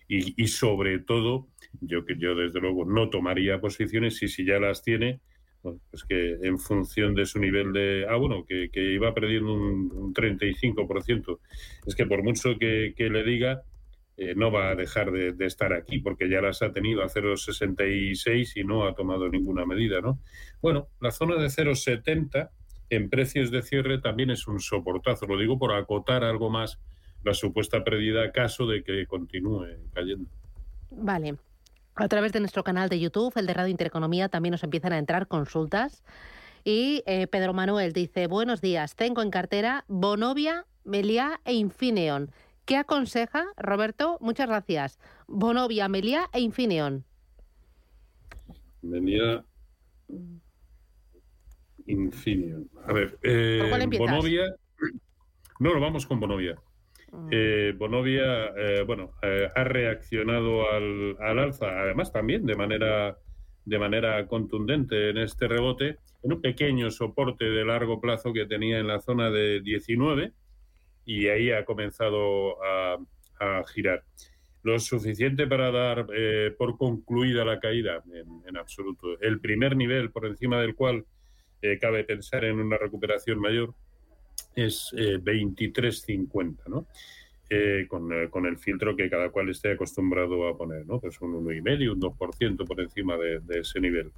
y, 0.07 0.41
y 0.41 0.47
sobre 0.47 0.99
todo 0.99 1.47
yo 1.81 2.05
que 2.05 2.17
yo 2.17 2.33
desde 2.33 2.59
luego 2.59 2.85
no 2.85 3.09
tomaría 3.09 3.61
posiciones 3.61 4.21
y 4.23 4.27
si 4.27 4.45
ya 4.45 4.59
las 4.59 4.81
tiene, 4.83 5.21
pues 5.61 6.03
que 6.07 6.37
en 6.41 6.57
función 6.57 7.15
de 7.15 7.25
su 7.25 7.39
nivel 7.39 7.73
de... 7.73 8.05
Ah, 8.09 8.15
bueno, 8.15 8.45
que, 8.45 8.69
iba 8.73 9.13
perdiendo 9.13 9.53
un, 9.53 9.91
un 9.91 10.13
35%. 10.13 11.39
Es 11.85 11.95
que 11.95 12.05
por 12.05 12.23
mucho 12.23 12.57
que, 12.57 12.93
le 12.97 13.23
diga, 13.23 13.63
eh, 14.17 14.35
no 14.35 14.51
va 14.51 14.69
a 14.69 14.75
dejar 14.75 15.11
de, 15.11 15.45
estar 15.45 15.73
aquí 15.73 15.99
porque 15.99 16.29
ya 16.29 16.41
las 16.41 16.61
ha 16.61 16.71
tenido 16.71 17.03
a 17.03 17.09
0,66 17.09 18.53
y 18.55 18.63
no 18.63 18.85
ha 18.85 18.95
tomado 18.95 19.29
ninguna 19.29 19.65
medida, 19.65 20.01
¿no? 20.01 20.19
Bueno, 20.61 20.87
la 20.99 21.11
zona 21.11 21.35
de 21.35 21.47
0,70 21.47 22.49
en 22.89 23.09
precios 23.09 23.51
de 23.51 23.61
cierre 23.61 23.99
también 23.99 24.29
es 24.29 24.47
un 24.47 24.59
soportazo. 24.59 25.25
Lo 25.27 25.37
digo 25.37 25.59
por 25.59 25.73
acotar 25.73 26.23
algo 26.23 26.49
más 26.49 26.79
la 27.23 27.33
supuesta 27.33 27.83
pérdida 27.83 28.31
caso 28.31 28.65
de 28.65 28.83
que 28.83 29.05
continúe 29.05 29.67
cayendo. 29.93 30.29
Vale. 30.91 31.35
A 31.99 32.07
través 32.07 32.31
de 32.31 32.39
nuestro 32.39 32.63
canal 32.63 32.87
de 32.87 32.97
YouTube, 32.97 33.33
el 33.35 33.45
de 33.45 33.53
Radio 33.53 33.71
Intereconomía, 33.71 34.29
también 34.29 34.51
nos 34.51 34.63
empiezan 34.63 34.93
a 34.93 34.97
entrar 34.97 35.27
consultas. 35.27 36.01
Y 36.63 37.03
eh, 37.05 37.27
Pedro 37.27 37.53
Manuel 37.53 37.91
dice, 37.91 38.27
buenos 38.27 38.61
días, 38.61 38.95
tengo 38.95 39.21
en 39.21 39.29
cartera 39.29 39.83
Bonovia, 39.89 40.65
Meliá 40.85 41.41
e 41.43 41.55
Infineon. 41.55 42.31
¿Qué 42.63 42.77
aconseja, 42.77 43.47
Roberto? 43.57 44.17
Muchas 44.21 44.47
gracias. 44.47 44.97
Bonovia, 45.27 45.89
Meliá 45.89 46.29
e 46.31 46.39
Infineon. 46.39 47.03
Meliá, 48.81 49.43
Infineon. 51.85 52.69
A 52.85 52.93
ver, 52.93 53.19
eh, 53.23 53.89
Bonovia... 53.97 54.55
No, 55.59 55.73
no, 55.73 55.81
vamos 55.81 56.05
con 56.05 56.21
Bonovia. 56.21 56.55
Eh, 57.31 57.73
Bonovia, 57.77 58.47
eh, 58.57 58.83
bueno, 58.85 59.13
eh, 59.21 59.49
ha 59.53 59.63
reaccionado 59.63 60.71
al, 60.71 61.15
alza, 61.19 61.81
además 61.81 62.11
también 62.11 62.45
de 62.45 62.55
manera, 62.55 63.17
de 63.65 63.79
manera 63.79 64.25
contundente 64.27 65.09
en 65.09 65.17
este 65.17 65.47
rebote, 65.47 65.97
en 66.23 66.33
un 66.33 66.41
pequeño 66.41 66.91
soporte 66.91 67.45
de 67.45 67.65
largo 67.65 68.01
plazo 68.01 68.33
que 68.33 68.45
tenía 68.45 68.79
en 68.79 68.87
la 68.87 68.99
zona 68.99 69.29
de 69.31 69.61
19 69.61 70.33
y 71.05 71.27
ahí 71.27 71.51
ha 71.51 71.65
comenzado 71.65 72.57
a, 72.63 72.97
girar. 73.73 74.03
Lo 74.63 74.77
suficiente 74.79 75.47
para 75.47 75.71
dar 75.71 76.07
por 76.57 76.77
concluida 76.77 77.45
la 77.45 77.61
caída, 77.61 78.03
en, 78.45 78.57
absoluto. 78.57 79.17
El 79.21 79.39
primer 79.39 79.77
nivel 79.77 80.11
por 80.11 80.25
encima 80.25 80.59
del 80.59 80.75
cual 80.75 81.05
cabe 81.79 82.03
pensar 82.03 82.43
en 82.43 82.59
una 82.59 82.77
recuperación 82.77 83.39
mayor 83.39 83.73
es 84.55 84.93
23.50, 84.93 86.51
eh, 86.51 86.55
¿no? 86.67 86.87
Eh, 87.51 87.87
con, 87.87 88.13
eh, 88.13 88.29
con, 88.29 88.45
el 88.45 88.57
filtro 88.57 88.95
que 88.95 89.09
cada 89.09 89.29
cual 89.29 89.49
esté 89.49 89.71
acostumbrado 89.71 90.47
a 90.47 90.55
poner, 90.55 90.85
¿no? 90.85 90.99
Pues 90.99 91.19
un 91.21 91.33
1,5, 91.33 91.93
un 91.93 91.99
2% 91.99 92.67
por 92.67 92.79
encima 92.79 93.17
de, 93.17 93.41
ese 93.59 93.79
nivel. 93.79 94.11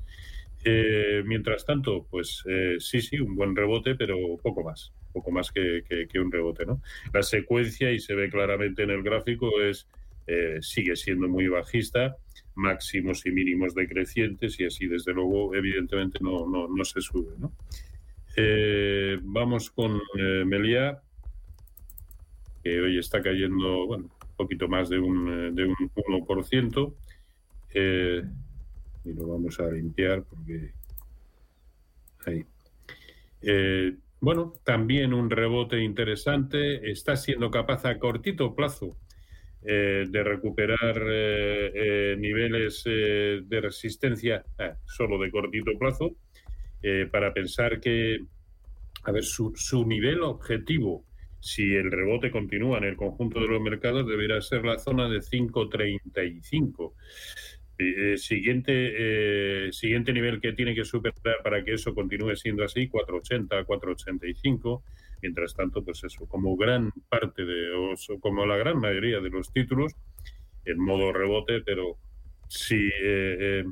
mientras 1.25 1.65
tanto, 1.65 2.05
pues 2.09 2.43
sí, 2.79 3.01
sí, 3.01 3.19
un 3.19 3.35
buen 3.35 3.55
rebote, 3.55 3.95
pero 3.95 4.17
poco 4.43 4.63
más, 4.63 4.91
poco 5.13 5.31
más 5.31 5.51
que, 5.51 5.83
que, 5.87 6.19
un 6.19 6.31
rebote, 6.31 6.65
¿no? 6.65 6.81
La 7.13 7.23
secuencia, 7.23 7.91
y 7.91 7.99
se 7.99 8.15
ve 8.15 8.29
claramente 8.29 8.83
en 8.83 8.91
el 8.91 9.01
gráfico, 9.01 9.61
es 9.61 9.87
sigue 10.61 10.95
siendo 10.95 11.27
muy 11.27 11.47
bajista, 11.47 12.15
máximos 12.55 13.25
y 13.25 13.31
mínimos 13.31 13.73
decrecientes, 13.73 14.59
y 14.59 14.65
así, 14.65 14.87
desde 14.87 15.13
luego, 15.13 15.55
evidentemente 15.55 16.19
no, 16.21 16.47
no, 16.47 16.67
no 16.67 16.85
se 16.85 17.01
sube, 17.01 17.33
¿no? 17.39 17.51
Eh, 18.37 19.19
vamos 19.21 19.69
con 19.71 20.01
eh, 20.17 20.43
Melia, 20.45 21.01
que 22.63 22.79
hoy 22.79 22.97
está 22.97 23.21
cayendo 23.21 23.87
bueno, 23.87 24.05
un 24.05 24.35
poquito 24.37 24.69
más 24.69 24.89
de 24.89 24.99
un, 24.99 25.27
eh, 25.27 25.51
de 25.51 25.65
un 25.65 25.75
1%. 25.75 26.95
Eh, 27.73 28.23
y 29.03 29.13
lo 29.13 29.27
vamos 29.27 29.59
a 29.59 29.69
limpiar 29.69 30.23
porque 30.23 30.71
ahí. 32.25 32.45
bueno, 34.19 34.53
también 34.63 35.13
un 35.13 35.29
rebote 35.29 35.81
interesante. 35.81 36.89
Está 36.89 37.17
siendo 37.17 37.49
capaz 37.51 37.85
a 37.85 37.97
cortito 37.97 38.55
plazo 38.55 38.97
de 39.61 40.23
recuperar 40.23 41.03
niveles 42.17 42.83
de 42.83 43.59
resistencia 43.61 44.43
solo 44.85 45.19
de 45.19 45.31
cortito 45.31 45.71
plazo 45.77 46.15
eh, 46.83 47.07
para 47.11 47.33
pensar 47.33 47.79
que, 47.79 48.19
a 49.03 49.11
ver, 49.11 49.23
su, 49.23 49.53
su 49.55 49.85
nivel 49.85 50.21
objetivo, 50.21 51.05
si 51.39 51.73
el 51.73 51.91
rebote 51.91 52.31
continúa 52.31 52.77
en 52.77 52.83
el 52.85 52.95
conjunto 52.95 53.39
de 53.39 53.47
los 53.47 53.61
mercados, 53.61 54.07
deberá 54.07 54.41
ser 54.41 54.63
la 54.63 54.77
zona 54.77 55.09
de 55.09 55.19
5.35. 55.19 56.93
Eh, 57.83 58.15
siguiente, 58.17 58.71
eh, 58.75 59.71
siguiente 59.71 60.13
nivel 60.13 60.39
que 60.39 60.53
tiene 60.53 60.75
que 60.75 60.85
superar 60.85 61.41
para 61.43 61.63
que 61.63 61.73
eso 61.73 61.95
continúe 61.95 62.35
siendo 62.35 62.63
así, 62.63 62.87
480, 62.87 63.63
485. 63.63 64.83
Mientras 65.23 65.55
tanto, 65.55 65.83
pues 65.83 66.03
eso, 66.03 66.27
como 66.27 66.55
gran 66.55 66.91
parte 67.09 67.43
de, 67.43 67.71
o 67.71 67.95
como 68.19 68.45
la 68.45 68.57
gran 68.57 68.79
mayoría 68.79 69.19
de 69.19 69.29
los 69.29 69.51
títulos, 69.51 69.93
en 70.65 70.79
modo 70.79 71.11
rebote, 71.11 71.61
pero 71.61 71.97
si 72.47 72.89
eh, 73.03 73.63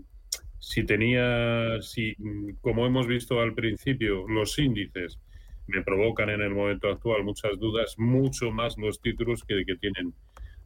si 0.60 0.84
tenía, 0.86 1.82
si, 1.82 2.16
como 2.62 2.86
hemos 2.86 3.08
visto 3.08 3.40
al 3.40 3.54
principio, 3.54 4.28
los 4.28 4.58
índices 4.60 5.20
me 5.68 5.84
provocan 5.84 6.30
en 6.30 6.42
el 6.42 6.52
momento 6.52 6.90
actual 6.90 7.24
muchas 7.24 7.58
dudas, 7.60 7.96
mucho 7.98 8.52
más 8.52 8.78
los 8.78 9.02
títulos 9.02 9.44
que, 9.44 9.64
que 9.66 9.76
tienen 9.76 10.14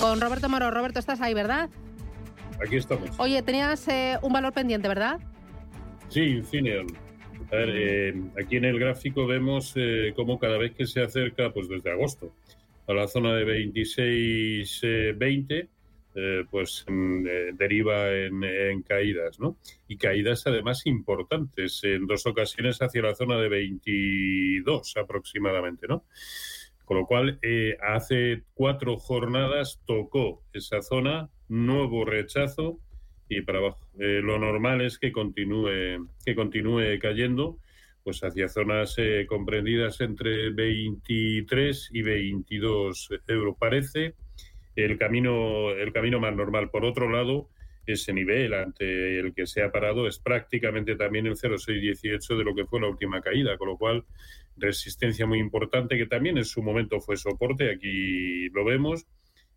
Con 0.06 0.22
Roberto 0.22 0.48
Moro. 0.50 0.70
Roberto, 0.70 1.00
estás 1.00 1.20
ahí, 1.20 1.34
¿verdad? 1.34 1.68
Aquí 2.64 2.76
estamos. 2.76 3.10
Oye, 3.18 3.42
tenías 3.42 3.88
eh, 3.88 4.20
un 4.22 4.34
valor 4.34 4.54
pendiente, 4.54 4.88
¿verdad? 4.88 5.20
Sí, 6.10 6.22
Infineon. 6.22 6.86
A 7.52 7.56
ver, 7.56 7.70
eh, 7.74 8.14
aquí 8.40 8.58
en 8.58 8.66
el 8.66 8.78
gráfico 8.78 9.26
vemos 9.26 9.74
eh, 9.76 10.14
cómo 10.16 10.38
cada 10.38 10.60
vez 10.60 10.76
que 10.76 10.86
se 10.86 11.02
acerca, 11.02 11.52
pues 11.52 11.68
desde 11.68 11.90
agosto, 11.90 12.36
a 12.88 12.94
la 12.94 13.08
zona 13.08 13.34
de 13.34 13.48
26-20, 13.48 15.70
pues 16.52 16.86
mm, 16.88 17.24
deriva 17.58 18.12
en, 18.12 18.84
caídas, 18.84 19.40
¿no? 19.40 19.58
Y 19.88 19.98
caídas 19.98 20.46
además 20.46 20.86
importantes, 20.86 21.84
en 21.84 22.06
dos 22.06 22.28
ocasiones 22.28 22.80
hacia 22.80 23.02
la 23.02 23.16
zona 23.16 23.38
de 23.38 23.50
22 23.50 24.98
aproximadamente, 24.98 25.88
¿no? 25.88 26.04
Con 26.86 26.98
lo 26.98 27.06
cual, 27.06 27.40
hace 27.82 28.44
cuatro 28.54 28.98
jornadas 28.98 29.82
tocó 29.86 30.44
esa 30.54 30.82
zona, 30.82 31.30
nuevo 31.50 32.06
rechazo 32.06 32.80
y 33.30 33.42
para 33.42 33.60
abajo. 33.60 33.88
Eh, 34.00 34.22
lo 34.24 34.38
normal 34.40 34.82
es 34.82 35.00
que 35.00 35.12
continúe, 35.12 36.08
que 36.26 36.36
continúe 36.36 37.00
cayendo, 37.02 37.58
pues 38.04 38.24
hacia 38.24 38.48
zonas 38.48 38.96
eh, 38.98 39.26
comprendidas 39.28 40.02
entre 40.02 40.52
23 40.52 41.90
y 41.92 42.02
22 42.02 43.10
euros. 43.28 43.56
Parece 43.60 44.14
el 44.76 44.98
camino, 44.98 45.72
el 45.72 45.92
camino 45.92 46.20
más 46.20 46.36
normal. 46.36 46.70
Por 46.70 46.86
otro 46.86 47.10
lado, 47.10 47.50
ese 47.88 48.14
nivel 48.14 48.54
ante 48.54 49.20
el 49.20 49.34
que 49.34 49.48
se 49.48 49.64
ha 49.64 49.72
parado 49.72 50.08
es 50.08 50.20
prácticamente 50.20 50.96
también 50.96 51.28
el 51.28 51.38
0,618 51.38 52.38
de 52.38 52.44
lo 52.44 52.56
que 52.56 52.66
fue 52.66 52.82
la 52.82 52.90
última 52.90 53.22
caída, 53.22 53.58
con 53.58 53.70
lo 53.70 53.78
cual 53.78 54.06
resistencia 54.58 55.26
muy 55.26 55.40
importante 55.40 55.98
que 55.98 56.06
también 56.06 56.38
en 56.38 56.46
su 56.46 56.62
momento 56.62 57.00
fue 57.00 57.18
soporte, 57.18 57.72
aquí 57.72 58.50
lo 58.50 58.66
vemos, 58.66 59.06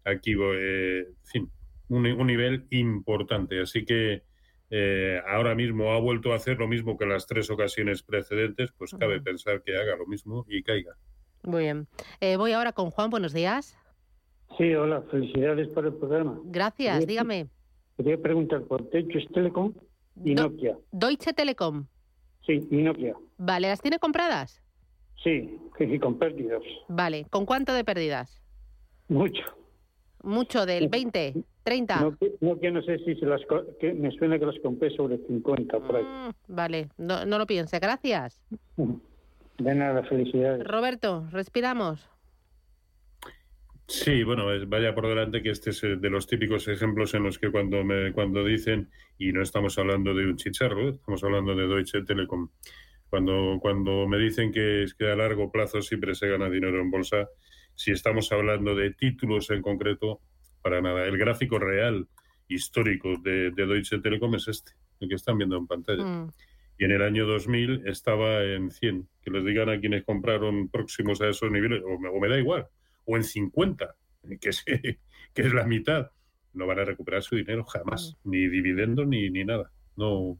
aquí, 0.04 0.32
eh, 0.32 1.06
en 1.08 1.26
fin, 1.26 1.50
un, 1.88 2.26
nivel 2.26 2.66
importante. 2.70 3.60
Así 3.60 3.84
que 3.84 4.22
eh, 4.70 5.20
ahora 5.26 5.54
mismo 5.54 5.92
ha 5.92 6.00
vuelto 6.00 6.32
a 6.32 6.36
hacer 6.36 6.58
lo 6.58 6.68
mismo 6.68 6.96
que 6.96 7.06
las 7.06 7.26
tres 7.26 7.50
ocasiones 7.50 8.02
precedentes, 8.02 8.70
pues 8.76 8.94
cabe 8.98 9.20
pensar 9.20 9.62
que 9.62 9.76
haga 9.76 9.96
lo 9.96 10.06
mismo 10.06 10.44
y 10.48 10.62
caiga. 10.62 10.96
Muy 11.44 11.64
bien. 11.64 11.86
Eh, 12.20 12.36
voy 12.36 12.52
ahora 12.52 12.72
con 12.72 12.90
Juan, 12.90 13.10
buenos 13.10 13.32
días. 13.32 13.78
Sí, 14.56 14.74
hola, 14.74 15.02
felicidades 15.10 15.68
por 15.68 15.86
el 15.86 15.94
programa. 15.94 16.40
Gracias, 16.44 17.06
dígame. 17.06 17.48
Quería 17.96 18.20
preguntar 18.20 18.62
por 18.62 18.88
Deutsche 18.90 19.26
Telekom 19.32 19.74
y 20.24 20.34
Nokia. 20.34 20.76
Deutsche 20.90 21.32
Telekom. 21.32 21.86
Sí, 22.46 22.66
y 22.70 22.76
Nokia. 22.76 23.14
Vale, 23.36 23.68
¿las 23.68 23.80
tiene 23.80 23.98
compradas? 23.98 24.62
Sí, 25.22 25.58
que 25.76 26.00
con 26.00 26.18
pérdidas. 26.18 26.62
Vale, 26.88 27.26
¿con 27.30 27.46
cuánto 27.46 27.72
de 27.72 27.84
pérdidas? 27.84 28.40
Mucho. 29.08 29.42
Mucho, 30.22 30.66
del 30.66 30.88
20. 30.88 31.34
30. 31.62 32.00
No, 32.40 32.58
que 32.58 32.70
no 32.70 32.80
sé 32.80 32.98
si 33.00 33.14
se 33.16 33.26
las, 33.26 33.42
que 33.78 33.92
me 33.92 34.10
suena 34.12 34.38
que 34.38 34.46
las 34.46 34.58
compré 34.60 34.90
sobre 34.96 35.18
50 35.18 35.80
por 35.80 35.96
ahí. 35.96 36.02
Mm, 36.02 36.54
vale, 36.54 36.88
no, 36.96 37.26
no 37.26 37.36
lo 37.36 37.46
piense, 37.46 37.78
gracias. 37.78 38.40
De 39.58 39.74
nada, 39.74 40.02
felicidades. 40.04 40.66
Roberto, 40.66 41.26
respiramos. 41.30 42.08
Sí, 43.86 44.22
bueno, 44.22 44.46
vaya 44.66 44.94
por 44.94 45.08
delante 45.08 45.42
que 45.42 45.50
este 45.50 45.70
es 45.70 45.82
eh, 45.84 45.96
de 45.96 46.10
los 46.10 46.26
típicos 46.26 46.68
ejemplos 46.68 47.12
en 47.14 47.22
los 47.22 47.38
que 47.38 47.50
cuando 47.50 47.84
me 47.84 48.12
cuando 48.12 48.44
dicen 48.44 48.90
y 49.18 49.32
no 49.32 49.42
estamos 49.42 49.78
hablando 49.78 50.14
de 50.14 50.26
un 50.26 50.36
chicharro, 50.36 50.90
estamos 50.90 51.24
hablando 51.24 51.54
de 51.54 51.66
Deutsche 51.66 52.02
Telekom. 52.02 52.50
Cuando 53.10 53.58
cuando 53.60 54.06
me 54.06 54.18
dicen 54.18 54.52
que 54.52 54.82
es 54.82 54.94
que 54.94 55.10
a 55.10 55.16
largo 55.16 55.50
plazo 55.50 55.80
siempre 55.82 56.14
se 56.14 56.28
gana 56.28 56.50
dinero 56.50 56.80
en 56.80 56.90
bolsa, 56.90 57.28
si 57.74 57.92
estamos 57.92 58.30
hablando 58.32 58.74
de 58.74 58.92
títulos 58.92 59.50
en 59.50 59.62
concreto, 59.62 60.20
para 60.62 60.80
nada. 60.80 61.06
El 61.06 61.16
gráfico 61.18 61.58
real 61.58 62.08
histórico 62.48 63.16
de, 63.22 63.50
Deutsche 63.50 64.00
Telekom 64.00 64.34
es 64.34 64.48
este, 64.48 64.72
el 65.00 65.08
que 65.08 65.14
están 65.14 65.38
viendo 65.38 65.56
en 65.56 65.66
pantalla. 65.66 66.04
Mm. 66.04 66.32
Y 66.78 66.84
en 66.84 66.90
el 66.92 67.02
año 67.02 67.26
2000 67.26 67.82
estaba 67.86 68.42
en 68.42 68.70
100. 68.70 69.08
Que 69.22 69.30
les 69.30 69.44
digan 69.44 69.68
a 69.68 69.80
quienes 69.80 70.04
compraron 70.04 70.68
próximos 70.68 71.20
a 71.20 71.28
esos 71.28 71.50
niveles, 71.50 71.82
o 71.84 71.98
me, 71.98 72.28
da 72.28 72.38
igual, 72.38 72.66
o 73.04 73.16
en 73.16 73.24
50, 73.24 73.94
que 74.40 74.48
es, 74.48 74.64
que 74.64 74.98
es 75.42 75.52
la 75.52 75.66
mitad. 75.66 76.10
No 76.52 76.66
van 76.66 76.78
a 76.80 76.84
recuperar 76.84 77.22
su 77.22 77.36
dinero 77.36 77.64
jamás, 77.64 78.16
mm. 78.24 78.30
ni 78.30 78.48
dividendo 78.48 79.04
ni, 79.04 79.30
ni 79.30 79.44
nada. 79.44 79.70
No. 79.96 80.38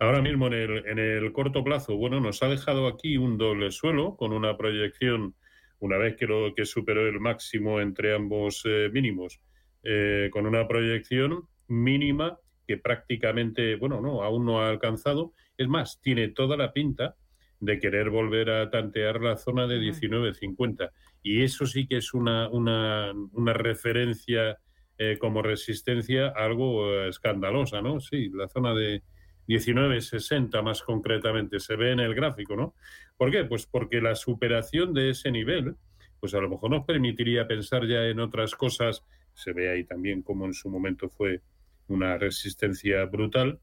Ahora 0.00 0.22
mismo 0.22 0.46
en 0.46 0.52
el, 0.52 0.86
en 0.86 0.98
el 0.98 1.32
corto 1.32 1.64
plazo, 1.64 1.96
bueno, 1.96 2.20
nos 2.20 2.42
ha 2.42 2.48
dejado 2.48 2.86
aquí 2.86 3.16
un 3.16 3.36
doble 3.36 3.72
suelo 3.72 4.16
con 4.16 4.32
una 4.32 4.56
proyección 4.56 5.34
una 5.80 5.96
vez 5.96 6.16
que, 6.16 6.26
lo, 6.26 6.54
que 6.54 6.64
superó 6.64 7.06
el 7.06 7.20
máximo 7.20 7.80
entre 7.80 8.14
ambos 8.14 8.62
eh, 8.64 8.90
mínimos, 8.92 9.40
eh, 9.82 10.28
con 10.32 10.46
una 10.46 10.66
proyección 10.66 11.48
mínima 11.68 12.38
que 12.66 12.76
prácticamente, 12.76 13.76
bueno, 13.76 14.00
no, 14.00 14.22
aún 14.22 14.44
no 14.44 14.60
ha 14.60 14.68
alcanzado. 14.68 15.32
Es 15.56 15.68
más, 15.68 16.00
tiene 16.00 16.28
toda 16.28 16.56
la 16.56 16.72
pinta 16.72 17.16
de 17.60 17.78
querer 17.80 18.10
volver 18.10 18.50
a 18.50 18.70
tantear 18.70 19.20
la 19.20 19.36
zona 19.36 19.66
de 19.66 19.78
19.50. 19.78 20.90
Y 21.22 21.42
eso 21.42 21.66
sí 21.66 21.86
que 21.86 21.96
es 21.96 22.14
una, 22.14 22.48
una, 22.50 23.12
una 23.32 23.52
referencia 23.52 24.58
eh, 24.96 25.16
como 25.18 25.42
resistencia 25.42 26.28
algo 26.28 27.04
escandalosa, 27.04 27.80
¿no? 27.80 28.00
Sí, 28.00 28.30
la 28.32 28.48
zona 28.48 28.74
de 28.74 29.02
19.60 29.48 30.62
más 30.62 30.82
concretamente, 30.82 31.58
se 31.58 31.74
ve 31.76 31.92
en 31.92 32.00
el 32.00 32.14
gráfico, 32.14 32.54
¿no? 32.54 32.74
¿Por 33.16 33.30
qué? 33.30 33.44
Pues 33.44 33.66
porque 33.66 34.00
la 34.00 34.14
superación 34.14 34.92
de 34.92 35.10
ese 35.10 35.30
nivel, 35.30 35.76
pues 36.20 36.34
a 36.34 36.40
lo 36.40 36.48
mejor 36.48 36.70
nos 36.70 36.84
permitiría 36.84 37.48
pensar 37.48 37.86
ya 37.86 38.04
en 38.04 38.20
otras 38.20 38.54
cosas, 38.54 39.04
se 39.34 39.52
ve 39.52 39.70
ahí 39.70 39.84
también 39.84 40.22
como 40.22 40.44
en 40.44 40.52
su 40.52 40.68
momento 40.68 41.08
fue 41.08 41.40
una 41.88 42.18
resistencia 42.18 43.04
brutal, 43.06 43.58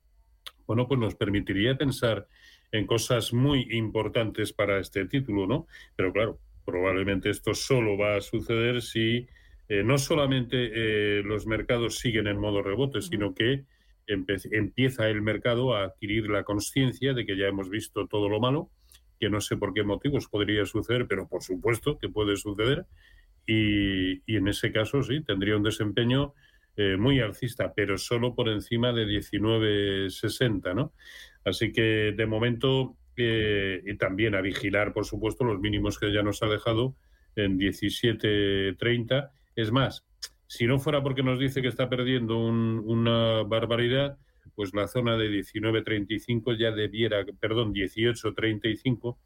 bueno, 0.65 0.87
pues 0.87 0.99
nos 0.99 1.15
permitiría 1.15 1.77
pensar 1.77 2.27
en 2.71 2.87
cosas 2.87 3.33
muy 3.33 3.67
importantes 3.71 4.51
para 4.51 4.79
este 4.79 5.05
título, 5.05 5.45
¿no? 5.45 5.67
Pero 5.95 6.11
claro, 6.11 6.39
probablemente 6.65 7.29
esto 7.29 7.53
solo 7.53 7.97
va 7.97 8.15
a 8.15 8.21
suceder 8.21 8.81
si 8.81 9.27
eh, 9.69 9.83
no 9.83 9.97
solamente 9.97 10.71
eh, 10.73 11.23
los 11.23 11.45
mercados 11.45 11.99
siguen 11.99 12.27
en 12.27 12.39
modo 12.39 12.61
rebote, 12.61 13.01
sino 13.01 13.33
que 13.33 13.65
empieza 14.07 15.09
el 15.09 15.21
mercado 15.21 15.75
a 15.75 15.85
adquirir 15.85 16.29
la 16.29 16.43
conciencia 16.43 17.13
de 17.13 17.25
que 17.25 17.37
ya 17.37 17.47
hemos 17.47 17.69
visto 17.69 18.07
todo 18.07 18.29
lo 18.29 18.39
malo, 18.39 18.69
que 19.19 19.29
no 19.29 19.41
sé 19.41 19.57
por 19.57 19.73
qué 19.73 19.83
motivos 19.83 20.27
podría 20.27 20.65
suceder, 20.65 21.07
pero 21.07 21.27
por 21.27 21.43
supuesto 21.43 21.97
que 21.97 22.09
puede 22.09 22.35
suceder. 22.35 22.85
Y, 23.47 24.21
en 24.35 24.47
ese 24.47 24.71
caso 24.71 25.03
sí, 25.03 25.21
tendría 25.23 25.57
un 25.57 25.63
desempeño 25.63 26.33
eh, 26.77 26.97
muy 26.97 27.19
alcista, 27.19 27.73
pero 27.73 27.97
solo 27.97 28.35
por 28.35 28.49
encima 28.49 28.91
de 28.91 29.05
19,60, 29.05 30.75
¿no? 30.75 30.93
Así 31.43 31.71
que 31.71 32.13
de 32.17 32.25
momento, 32.25 32.97
eh, 33.15 33.81
y 33.85 33.97
también 33.97 34.35
a 34.35 34.41
vigilar, 34.41 34.93
por 34.93 35.05
supuesto, 35.05 35.43
los 35.43 35.59
mínimos 35.59 35.99
que 35.99 36.11
ya 36.11 36.23
nos 36.23 36.41
ha 36.41 36.47
dejado 36.47 36.95
en 37.35 37.57
17,30. 37.57 39.31
Es 39.55 39.71
más, 39.71 40.05
si 40.47 40.67
no 40.67 40.79
fuera 40.79 41.01
porque 41.01 41.23
nos 41.23 41.39
dice 41.39 41.61
que 41.61 41.67
está 41.67 41.89
perdiendo 41.89 42.37
una 42.37 43.43
barbaridad, 43.43 44.17
pues 44.55 44.73
la 44.73 44.87
zona 44.87 45.17
de 45.17 45.29
19.35 45.29 46.57
ya 46.57 46.71
debiera, 46.71 47.25
perdón, 47.39 47.73
18.35 47.73 49.17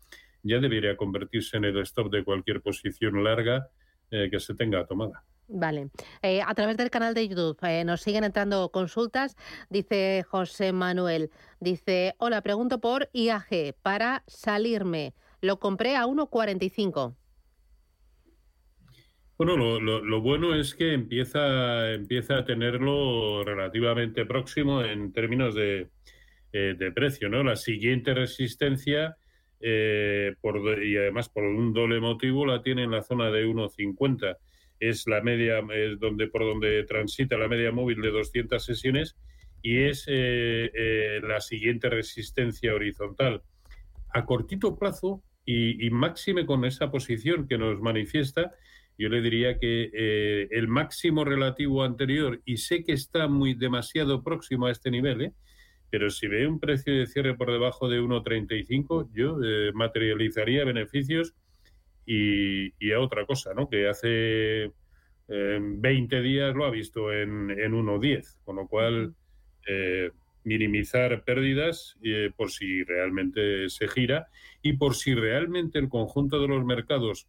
ya 0.43 0.60
debería 0.60 0.95
convertirse 0.95 1.58
en 1.58 1.65
el 1.65 1.77
stop 1.79 2.12
de 2.12 2.23
cualquier 2.23 2.62
posición 2.62 3.23
larga 3.23 3.69
eh, 4.12 4.29
que 4.32 4.39
se 4.39 4.55
tenga 4.55 4.86
tomada. 4.86 5.23
Vale. 5.47 5.89
Eh, 6.21 6.41
a 6.45 6.53
través 6.53 6.77
del 6.77 6.91
canal 6.91 7.13
de 7.15 7.27
YouTube 7.27 7.58
eh, 7.63 7.84
nos 7.84 8.01
siguen 8.01 8.23
entrando 8.23 8.69
consultas. 8.69 9.36
Dice 9.69 10.23
José 10.29 10.71
Manuel, 10.73 11.32
dice, 11.60 12.13
hola, 12.19 12.41
pregunto 12.41 12.79
por 12.79 13.10
IAG 13.13 13.75
para 13.82 14.23
salirme. 14.27 15.15
Lo 15.41 15.60
compré 15.60 15.95
a 15.95 16.05
1.45. 16.05 17.15
Bueno, 19.39 19.80
lo, 19.80 20.19
bueno 20.19 20.54
es 20.54 20.75
que 20.75 20.91
empieza, 20.91 21.93
empieza 21.93 22.39
a 22.39 22.43
tenerlo 22.43 23.41
relativamente 23.45 24.25
próximo 24.25 24.84
en 24.84 25.13
términos 25.13 25.56
de, 25.56 25.88
eh, 26.52 26.91
precio, 26.93 27.30
¿no? 27.30 27.41
La 27.41 27.56
siguiente 27.56 28.13
resistencia, 28.13 29.15
eh, 29.62 30.36
por, 30.41 30.84
y 30.84 30.97
además 30.97 31.30
por 31.30 31.45
un 31.45 31.71
doble 31.71 32.02
motivo, 32.02 32.45
la 32.45 32.62
tiene 32.62 32.84
en 32.84 32.91
la 32.91 33.02
zona 33.02 33.32
de 33.32 33.45
1,50. 33.45 34.36
Es 34.78 35.08
la 35.08 35.21
media, 35.21 35.60
es 35.73 35.97
donde, 36.02 36.28
por 36.28 36.41
donde 36.41 36.84
transita 36.84 37.38
la 37.38 37.47
media 37.47 37.71
móvil 37.71 38.02
de 38.02 38.12
200 38.12 38.62
sesiones 38.62 39.15
y 39.62 39.84
es 39.84 40.04
eh, 40.10 41.21
la 41.23 41.39
siguiente 41.39 41.89
resistencia 41.89 42.75
horizontal. 42.75 43.43
A 44.10 44.25
cortito 44.25 44.78
plazo 44.78 45.23
y, 45.45 45.88
y 45.88 45.89
máxime 45.91 46.45
con 46.45 46.65
esa 46.65 46.91
posición 46.91 47.47
que 47.47 47.58
nos 47.58 47.80
manifiesta, 47.80 48.52
yo 48.99 49.07
le 49.07 49.21
diría 49.21 49.57
que 49.57 49.89
eh, 49.93 50.49
el 50.51 50.67
máximo 50.67 51.23
relativo 51.23 51.83
anterior, 51.85 52.41
y 52.43 52.57
sé 52.57 52.83
que 52.83 52.91
está 52.91 53.29
muy 53.29 53.53
demasiado 53.53 54.21
próximo 54.23 54.65
a 54.65 54.71
este 54.71 54.91
nivel, 54.91 55.21
¿eh? 55.21 55.33
pero 55.89 56.09
si 56.09 56.27
ve 56.27 56.45
un 56.45 56.59
precio 56.59 56.93
de 56.93 57.07
cierre 57.07 57.33
por 57.35 57.49
debajo 57.49 57.88
de 57.88 58.01
1,35, 58.01 59.09
yo 59.13 59.39
eh, 59.41 59.71
materializaría 59.73 60.65
beneficios 60.65 61.33
y, 62.05 62.91
a 62.91 62.99
otra 62.99 63.25
cosa, 63.25 63.53
¿no? 63.53 63.69
Que 63.69 63.88
hace 63.88 64.73
20 65.29 66.17
eh, 66.17 66.21
días 66.21 66.53
lo 66.53 66.65
ha 66.65 66.69
visto 66.69 67.13
en, 67.13 67.51
en 67.51 67.71
1,10, 67.71 68.39
con 68.43 68.57
lo 68.57 68.67
cual 68.67 69.15
minimizar 70.43 71.23
pérdidas 71.23 71.95
por 72.35 72.49
si 72.49 72.83
realmente 72.83 73.69
se 73.69 73.88
gira 73.88 74.27
y 74.63 74.73
por 74.73 74.95
si 74.95 75.13
realmente 75.13 75.77
el 75.77 75.89
conjunto 75.89 76.41
de 76.41 76.47
los 76.47 76.65
mercados 76.65 77.27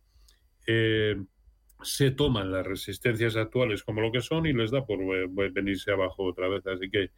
se 1.83 2.11
toman 2.11 2.53
las 2.53 2.67
resistencias 2.67 3.37
actuales 3.37 3.83
como 3.83 4.01
lo 4.01 4.13
que 4.13 4.21
son 4.21 4.47
y 4.47 4.53
les 4.53 4.71
da 4.71 4.85
por 4.85 4.99
venirse 5.53 5.93
abajo 5.93 6.25
otra 6.25 6.49
vez. 6.49 6.67
Así 6.67 6.91
que 6.91 7.11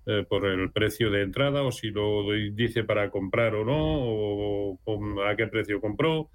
eh, 0.05 0.25
por 0.27 0.45
el 0.45 0.71
precio 0.71 1.11
de 1.11 1.23
entrada 1.23 1.63
o 1.63 1.71
si 1.71 1.89
lo 1.89 2.31
dice 2.53 2.83
para 2.83 3.09
comprar 3.09 3.55
o 3.55 3.65
no, 3.65 4.77
o, 4.85 5.23
a 5.25 5.35
qué 5.35 5.47
precio 5.47 5.81
compró. 5.81 6.29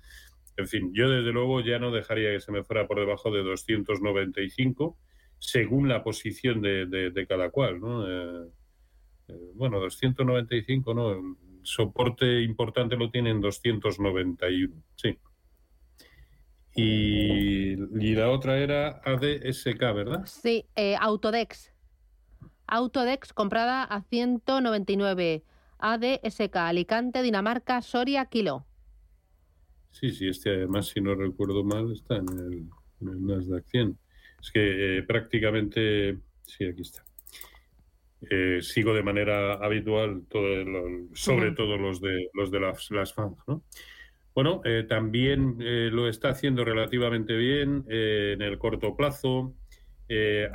En 0.57 0.69
fin, 0.69 0.93
yo 0.93 1.09
desde 1.09 1.33
luego 1.33 1.61
ya 1.61 1.79
no 1.79 1.91
dejaría 1.91 2.31
que 2.33 2.41
se 2.41 2.53
me 2.53 2.63
fuera 2.63 2.87
por 2.87 3.01
debajo 3.01 3.31
de 3.33 3.43
295 3.43 4.97
según 5.41 5.89
la 5.89 6.03
posición 6.03 6.63
de, 6.63 6.87
de, 6.87 7.27
cada 7.27 7.51
cual. 7.51 7.81
¿no? 7.81 8.07
Eh, 8.09 8.49
bueno, 9.55 9.81
295, 9.81 10.95
¿no? 10.95 11.37
soporte 11.65 12.43
importante 12.43 12.97
lo 12.97 13.11
tienen 13.11 13.41
291, 13.41 14.75
sí. 14.97 15.19
Y, 16.77 18.15
la 18.15 18.31
otra 18.31 18.59
era 18.59 19.01
ADSK, 19.05 19.79
¿verdad? 19.79 20.27
Sí, 20.27 20.67
eh, 20.75 20.97
Autodex. 21.01 21.73
Autodex 22.67 23.33
comprada 23.33 23.85
a 23.85 24.03
199. 24.03 25.45
ADSK, 25.79 26.57
Alicante, 26.57 27.23
Dinamarca, 27.23 27.81
Soria, 27.83 28.27
Kilo. 28.27 28.67
Sí, 29.91 30.11
sí, 30.11 30.29
este 30.29 30.51
además, 30.51 30.89
si 30.89 31.01
no 31.01 31.15
recuerdo 31.15 31.63
mal, 31.63 31.93
está 31.93 32.17
en 32.17 32.29
el, 32.29 32.69
en 33.01 33.09
el 33.09 33.27
Nasdaq 33.27 33.67
100. 33.69 33.99
Es 34.41 34.51
que 34.51 34.99
eh, 34.99 35.03
prácticamente, 35.05 36.19
sí, 36.45 36.65
aquí 36.65 36.83
está. 36.83 37.05
Eh, 38.31 38.59
sigo 38.63 38.95
de 38.95 39.03
manera 39.03 39.55
habitual 39.55 40.23
sobre 41.13 41.53
todo 41.53 41.77
los 41.77 42.01
de 42.01 42.31
los 42.33 42.51
de 42.51 42.61
las, 42.61 42.91
las 42.91 43.13
fans, 43.13 43.37
Bueno, 44.35 44.61
eh, 44.65 44.85
también 44.89 45.57
eh, 45.61 45.91
lo 45.93 46.09
está 46.09 46.31
haciendo 46.31 46.65
relativamente 46.65 47.37
bien 47.37 47.85
en 47.89 48.43
el 48.43 48.59
corto 48.59 48.97
plazo. 48.97 49.55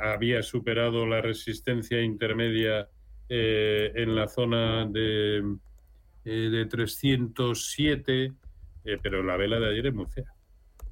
había 0.00 0.42
superado 0.42 1.06
la 1.06 1.20
resistencia 1.20 2.00
intermedia 2.00 2.88
en 3.28 4.16
la 4.16 4.26
zona 4.26 4.86
de, 4.86 5.42
de 6.24 6.66
307, 6.66 8.32
pero 9.02 9.22
la 9.22 9.36
vela 9.36 9.60
de 9.60 9.68
ayer 9.70 9.86
es 9.86 9.94
muy 9.94 10.06
fea. 10.06 10.32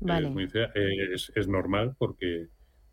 Vale. 0.01 0.49
Es, 1.15 1.33
es 1.35 1.49
normal 1.49 1.95
porque 1.99 2.47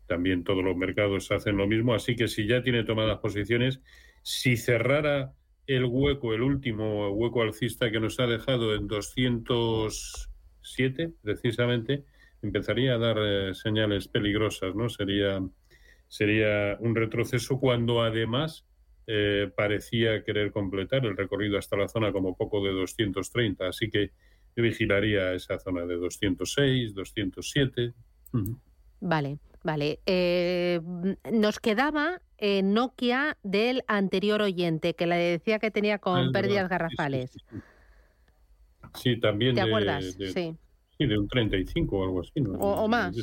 también 0.06 0.44
todos 0.44 0.64
los 0.64 0.76
mercados 0.76 1.30
hacen 1.30 1.56
lo 1.56 1.66
mismo, 1.66 1.94
así 1.94 2.16
que 2.16 2.28
si 2.28 2.46
ya 2.46 2.62
tiene 2.62 2.84
tomadas 2.84 3.18
posiciones, 3.18 3.80
si 4.22 4.56
cerrara 4.56 5.32
el 5.66 5.84
hueco, 5.84 6.34
el 6.34 6.42
último 6.42 7.10
hueco 7.10 7.42
alcista 7.42 7.90
que 7.90 8.00
nos 8.00 8.18
ha 8.20 8.26
dejado 8.26 8.74
en 8.74 8.86
207, 8.86 11.12
precisamente, 11.22 12.04
empezaría 12.42 12.94
a 12.94 12.98
dar 12.98 13.16
eh, 13.18 13.54
señales 13.54 14.08
peligrosas, 14.08 14.74
¿no? 14.74 14.88
Sería, 14.88 15.40
sería 16.08 16.76
un 16.80 16.94
retroceso 16.94 17.58
cuando 17.58 18.02
además 18.02 18.66
eh, 19.08 19.50
parecía 19.56 20.24
querer 20.24 20.52
completar 20.52 21.04
el 21.04 21.16
recorrido 21.16 21.58
hasta 21.58 21.76
la 21.76 21.88
zona 21.88 22.12
como 22.12 22.36
poco 22.36 22.64
de 22.64 22.72
230, 22.72 23.68
así 23.68 23.90
que 23.90 24.12
yo 24.56 24.62
vigilaría 24.62 25.34
esa 25.34 25.58
zona 25.58 25.84
de 25.84 25.96
206, 25.96 26.94
207. 26.94 27.92
Vale. 29.00 29.38
Vale, 29.66 29.98
eh, 30.06 30.80
nos 31.32 31.58
quedaba 31.58 32.22
eh, 32.38 32.62
Nokia 32.62 33.36
del 33.42 33.82
anterior 33.88 34.40
oyente, 34.40 34.94
que 34.94 35.08
le 35.08 35.16
decía 35.16 35.58
que 35.58 35.72
tenía 35.72 35.98
con 35.98 36.30
pérdidas 36.30 36.68
garrafales. 36.68 37.32
Sí, 38.94 39.18
también. 39.18 39.56
¿Te 39.56 39.62
acuerdas? 39.62 40.04
sí. 40.04 40.54
Sí, 40.96 41.04
de 41.04 41.18
un 41.18 41.26
35 41.26 41.98
o 41.98 42.04
algo 42.04 42.20
así. 42.20 42.30
O, 42.60 42.86
más. 42.86 43.16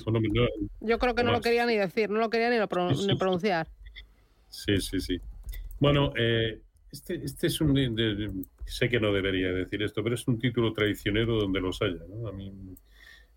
Yo 0.82 1.00
creo 1.00 1.16
que 1.16 1.24
no 1.24 1.32
lo 1.32 1.40
quería 1.40 1.66
ni 1.66 1.78
decir, 1.78 2.10
no 2.10 2.20
lo 2.20 2.30
quería 2.30 2.50
ni, 2.50 3.16
pronunciar. 3.16 3.70
Sí, 4.50 4.82
sí, 4.82 5.00
sí. 5.00 5.22
Bueno, 5.80 6.12
eh, 6.18 6.60
este, 6.92 7.24
este 7.24 7.48
es 7.48 7.62
un... 7.62 8.46
sé 8.66 8.90
que 8.90 9.00
no 9.00 9.14
debería 9.14 9.54
decir 9.54 9.82
esto, 9.82 10.04
pero 10.04 10.16
es 10.16 10.28
un 10.28 10.40
título 10.40 10.74
traicionero 10.74 11.38
donde 11.38 11.62
los 11.62 11.82
haya. 11.82 12.02
¿no? 12.10 12.28
A 12.28 12.34
mí 12.34 12.52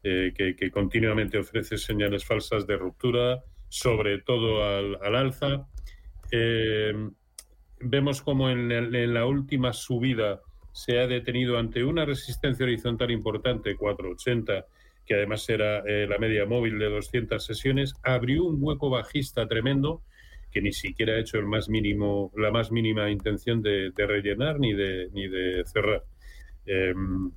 eh, 0.09 0.33
que, 0.37 0.71
continuamente 0.71 1.37
ofrece 1.37 1.77
señales 1.77 2.25
falsas 2.25 2.64
de 2.64 2.77
ruptura, 2.77 3.42
sobre 3.69 4.21
todo 4.21 4.64
al, 4.64 5.16
alza. 5.16 5.66
Eh, 6.31 6.95
vemos 7.81 8.23
como 8.23 8.49
en, 8.49 9.12
la 9.12 9.27
última 9.27 9.73
subida 9.73 10.42
se 10.71 11.01
ha 11.01 11.09
detenido 11.09 11.59
ante 11.59 11.83
una 11.83 12.05
resistencia 12.05 12.64
horizontal 12.64 13.11
importante, 13.11 13.75
480, 13.75 14.66
que 15.05 15.14
además 15.14 15.49
era 15.49 15.81
eh, 15.81 16.07
la 16.09 16.19
media 16.19 16.47
móvil 16.47 16.79
de 16.79 16.88
200 16.88 17.45
sesiones, 17.45 17.92
abrió 18.05 18.45
un 18.45 18.59
hueco 18.61 18.88
bajista 18.88 19.49
tremendo 19.49 20.03
que 20.53 20.62
ni 20.62 20.73
siquiera 20.73 21.14
ha 21.14 21.19
hecho 21.19 21.38
el 21.38 21.47
más 21.47 21.69
mínimo, 21.69 22.31
la 22.37 22.53
más 22.53 22.71
mínima 22.71 23.11
intención 23.11 23.61
de, 23.61 23.90
rellenar 23.97 24.61
ni 24.61 24.73
de, 24.73 25.11
ni 25.12 25.27
de 25.27 25.64
cerrar. 25.64 26.05
en 26.64 27.33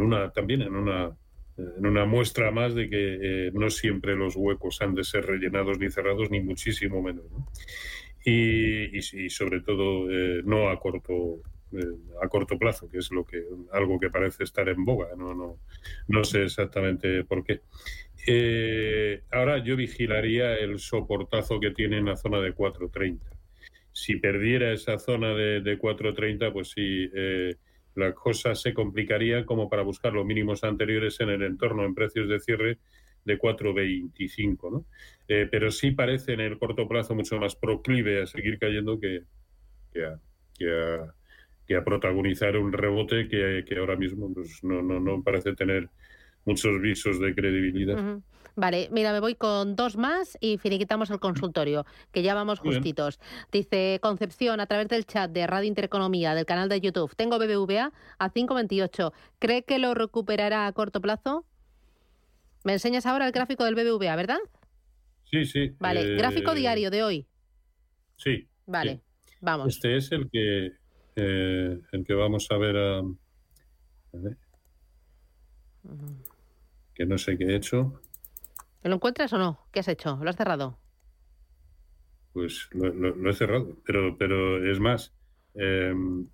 una, 0.00 0.32
también 0.32 0.62
en 0.62 0.74
una 0.74 1.16
en 1.58 1.86
una 1.86 2.04
muestra 2.04 2.50
más 2.50 2.74
de 2.74 2.88
que 2.88 3.18
eh, 3.20 3.50
no 3.52 3.68
siempre 3.70 4.14
los 4.14 4.36
huecos 4.36 4.80
han 4.80 4.94
de 4.94 5.04
ser 5.04 5.26
rellenados 5.26 5.78
ni 5.78 5.90
cerrados, 5.90 6.30
ni 6.30 6.40
muchísimo 6.40 7.02
menos. 7.02 7.24
Y, 8.24 9.00
sobre 9.30 9.60
todo 9.60 10.10
eh, 10.10 10.42
no 10.44 10.68
a 10.68 10.78
corto 10.78 11.40
eh, 11.72 11.96
a 12.22 12.28
corto 12.28 12.58
plazo, 12.58 12.88
que 12.88 12.98
es 12.98 13.10
lo 13.10 13.24
que 13.24 13.42
algo 13.72 13.98
que 13.98 14.10
parece 14.10 14.44
estar 14.44 14.68
en 14.68 14.84
boga. 14.84 15.08
No, 15.16 15.34
no, 15.34 15.58
no 16.06 16.24
sé 16.24 16.44
exactamente 16.44 17.24
por 17.24 17.44
qué. 17.44 17.60
Ahora 19.30 19.62
yo 19.64 19.76
vigilaría 19.76 20.54
el 20.56 20.78
soportazo 20.78 21.58
que 21.60 21.70
tiene 21.70 21.98
en 21.98 22.06
la 22.06 22.16
zona 22.16 22.40
de 22.40 22.54
4.30. 22.54 23.18
Si 23.92 24.16
perdiera 24.16 24.72
esa 24.72 24.98
zona 24.98 25.34
de, 25.34 25.60
de 25.60 25.78
4.30, 25.78 26.52
pues 26.52 26.70
sí, 26.70 27.10
la 27.98 28.14
cosa 28.14 28.54
se 28.54 28.72
complicaría 28.72 29.44
como 29.44 29.68
para 29.68 29.82
buscar 29.82 30.12
los 30.12 30.24
mínimos 30.24 30.64
anteriores 30.64 31.18
en 31.20 31.30
el 31.30 31.42
entorno 31.42 31.84
en 31.84 31.94
precios 31.94 32.28
de 32.28 32.40
cierre 32.40 32.78
de 33.24 33.38
4,25. 33.38 34.70
¿no? 34.70 34.86
Eh, 35.26 35.48
pero 35.50 35.70
sí 35.70 35.90
parece 35.90 36.32
en 36.32 36.40
el 36.40 36.58
corto 36.58 36.88
plazo 36.88 37.14
mucho 37.14 37.38
más 37.38 37.56
proclive 37.56 38.22
a 38.22 38.26
seguir 38.26 38.58
cayendo 38.58 38.98
que, 39.00 39.24
que, 39.92 40.04
a, 40.04 40.20
que, 41.66 41.76
a, 41.76 41.84
protagonizar 41.84 42.56
un 42.56 42.72
rebote 42.72 43.28
que, 43.28 43.64
que 43.66 43.76
ahora 43.76 43.96
mismo 43.96 44.32
pues, 44.32 44.62
no, 44.62 44.80
no, 44.80 45.00
no, 45.00 45.22
parece 45.22 45.54
tener 45.54 45.90
muchos 46.44 46.80
visos 46.80 47.20
de 47.20 47.34
credibilidad. 47.34 48.20
Vale, 48.58 48.88
mira, 48.90 49.12
me 49.12 49.20
voy 49.20 49.36
con 49.36 49.76
dos 49.76 49.96
más 49.96 50.36
y 50.40 50.58
finiquitamos 50.58 51.10
el 51.10 51.20
consultorio, 51.20 51.86
que 52.10 52.24
ya 52.24 52.34
vamos 52.34 52.58
justitos. 52.58 53.20
Dice 53.52 54.00
Concepción 54.02 54.58
a 54.58 54.66
través 54.66 54.88
del 54.88 55.06
chat 55.06 55.30
de 55.30 55.46
Radio 55.46 55.68
Intereconomía 55.68 56.34
del 56.34 56.44
canal 56.44 56.68
de 56.68 56.80
YouTube. 56.80 57.14
Tengo 57.14 57.38
BBVA 57.38 57.92
a 58.18 58.32
5.28. 58.32 59.12
¿Cree 59.38 59.62
que 59.62 59.78
lo 59.78 59.94
recuperará 59.94 60.66
a 60.66 60.72
corto 60.72 61.00
plazo? 61.00 61.46
Me 62.64 62.72
enseñas 62.72 63.06
ahora 63.06 63.26
el 63.26 63.32
gráfico 63.32 63.64
del 63.64 63.76
BBVA, 63.76 64.16
¿verdad? 64.16 64.40
Sí, 65.30 65.44
sí. 65.44 65.70
Vale, 65.78 66.00
eh, 66.02 66.16
gráfico 66.16 66.52
diario 66.52 66.90
de 66.90 67.04
hoy. 67.04 67.26
Sí. 68.16 68.48
Vale, 68.66 69.02
vamos. 69.40 69.68
Este 69.68 69.96
es 69.96 70.10
el 70.10 70.28
que, 70.30 70.72
eh, 71.14 71.78
el 71.92 72.04
que 72.04 72.14
vamos 72.14 72.48
a 72.50 72.58
ver 72.58 72.76
a... 72.76 73.02
Que 76.94 77.06
no 77.06 77.18
sé 77.18 77.36
qué 77.38 77.44
he 77.44 77.56
hecho. 77.56 78.00
¿Lo 78.82 78.94
encuentras 78.94 79.32
o 79.32 79.38
no? 79.38 79.66
¿Qué 79.72 79.80
has 79.80 79.88
hecho? 79.88 80.18
¿Lo 80.22 80.30
has 80.30 80.36
cerrado? 80.36 80.78
Pues 82.32 82.68
lo, 82.72 83.30
he 83.30 83.34
cerrado, 83.34 83.76
pero, 83.84 84.16
pero 84.16 84.70
es 84.70 84.78
más, 84.78 85.12
em, 85.54 86.26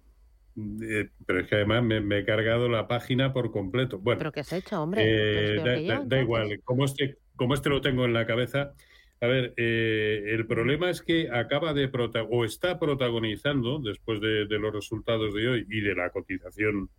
eh, 0.82 1.08
pero 1.26 1.40
es 1.40 1.48
que 1.48 1.56
además 1.56 1.82
me, 1.82 2.18
he 2.18 2.24
cargado 2.24 2.68
la 2.68 2.86
página 2.86 3.32
por 3.32 3.50
completo. 3.50 3.98
Bueno, 3.98 4.18
¿Pero 4.18 4.32
qué 4.32 4.40
has 4.40 4.52
hecho, 4.52 4.82
hombre? 4.82 5.02
Eh, 5.04 5.86
da, 6.06 6.20
igual, 6.20 6.60
como 6.62 6.84
este, 6.84 7.18
como 7.36 7.54
este 7.54 7.70
lo 7.70 7.80
tengo 7.80 8.04
en 8.04 8.12
la 8.12 8.26
cabeza. 8.26 8.74
A 9.20 9.26
ver, 9.26 9.54
eh, 9.56 10.22
el 10.26 10.46
problema 10.46 10.90
es 10.90 11.00
que 11.00 11.30
acaba 11.30 11.72
de 11.72 11.90
o 12.30 12.44
está 12.44 12.78
protagonizando, 12.78 13.78
después 13.78 14.20
de, 14.20 14.46
los 14.58 14.72
resultados 14.72 15.32
de 15.34 15.48
hoy 15.48 15.66
y 15.70 15.80
de 15.80 15.94
la 15.94 16.10
cotización 16.10 16.90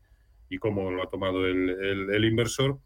y 0.50 0.58
cómo 0.58 0.92
lo 0.92 1.04
ha 1.04 1.10
tomado 1.10 1.46
el, 1.46 1.70
el 2.10 2.26
inversor, 2.26 2.80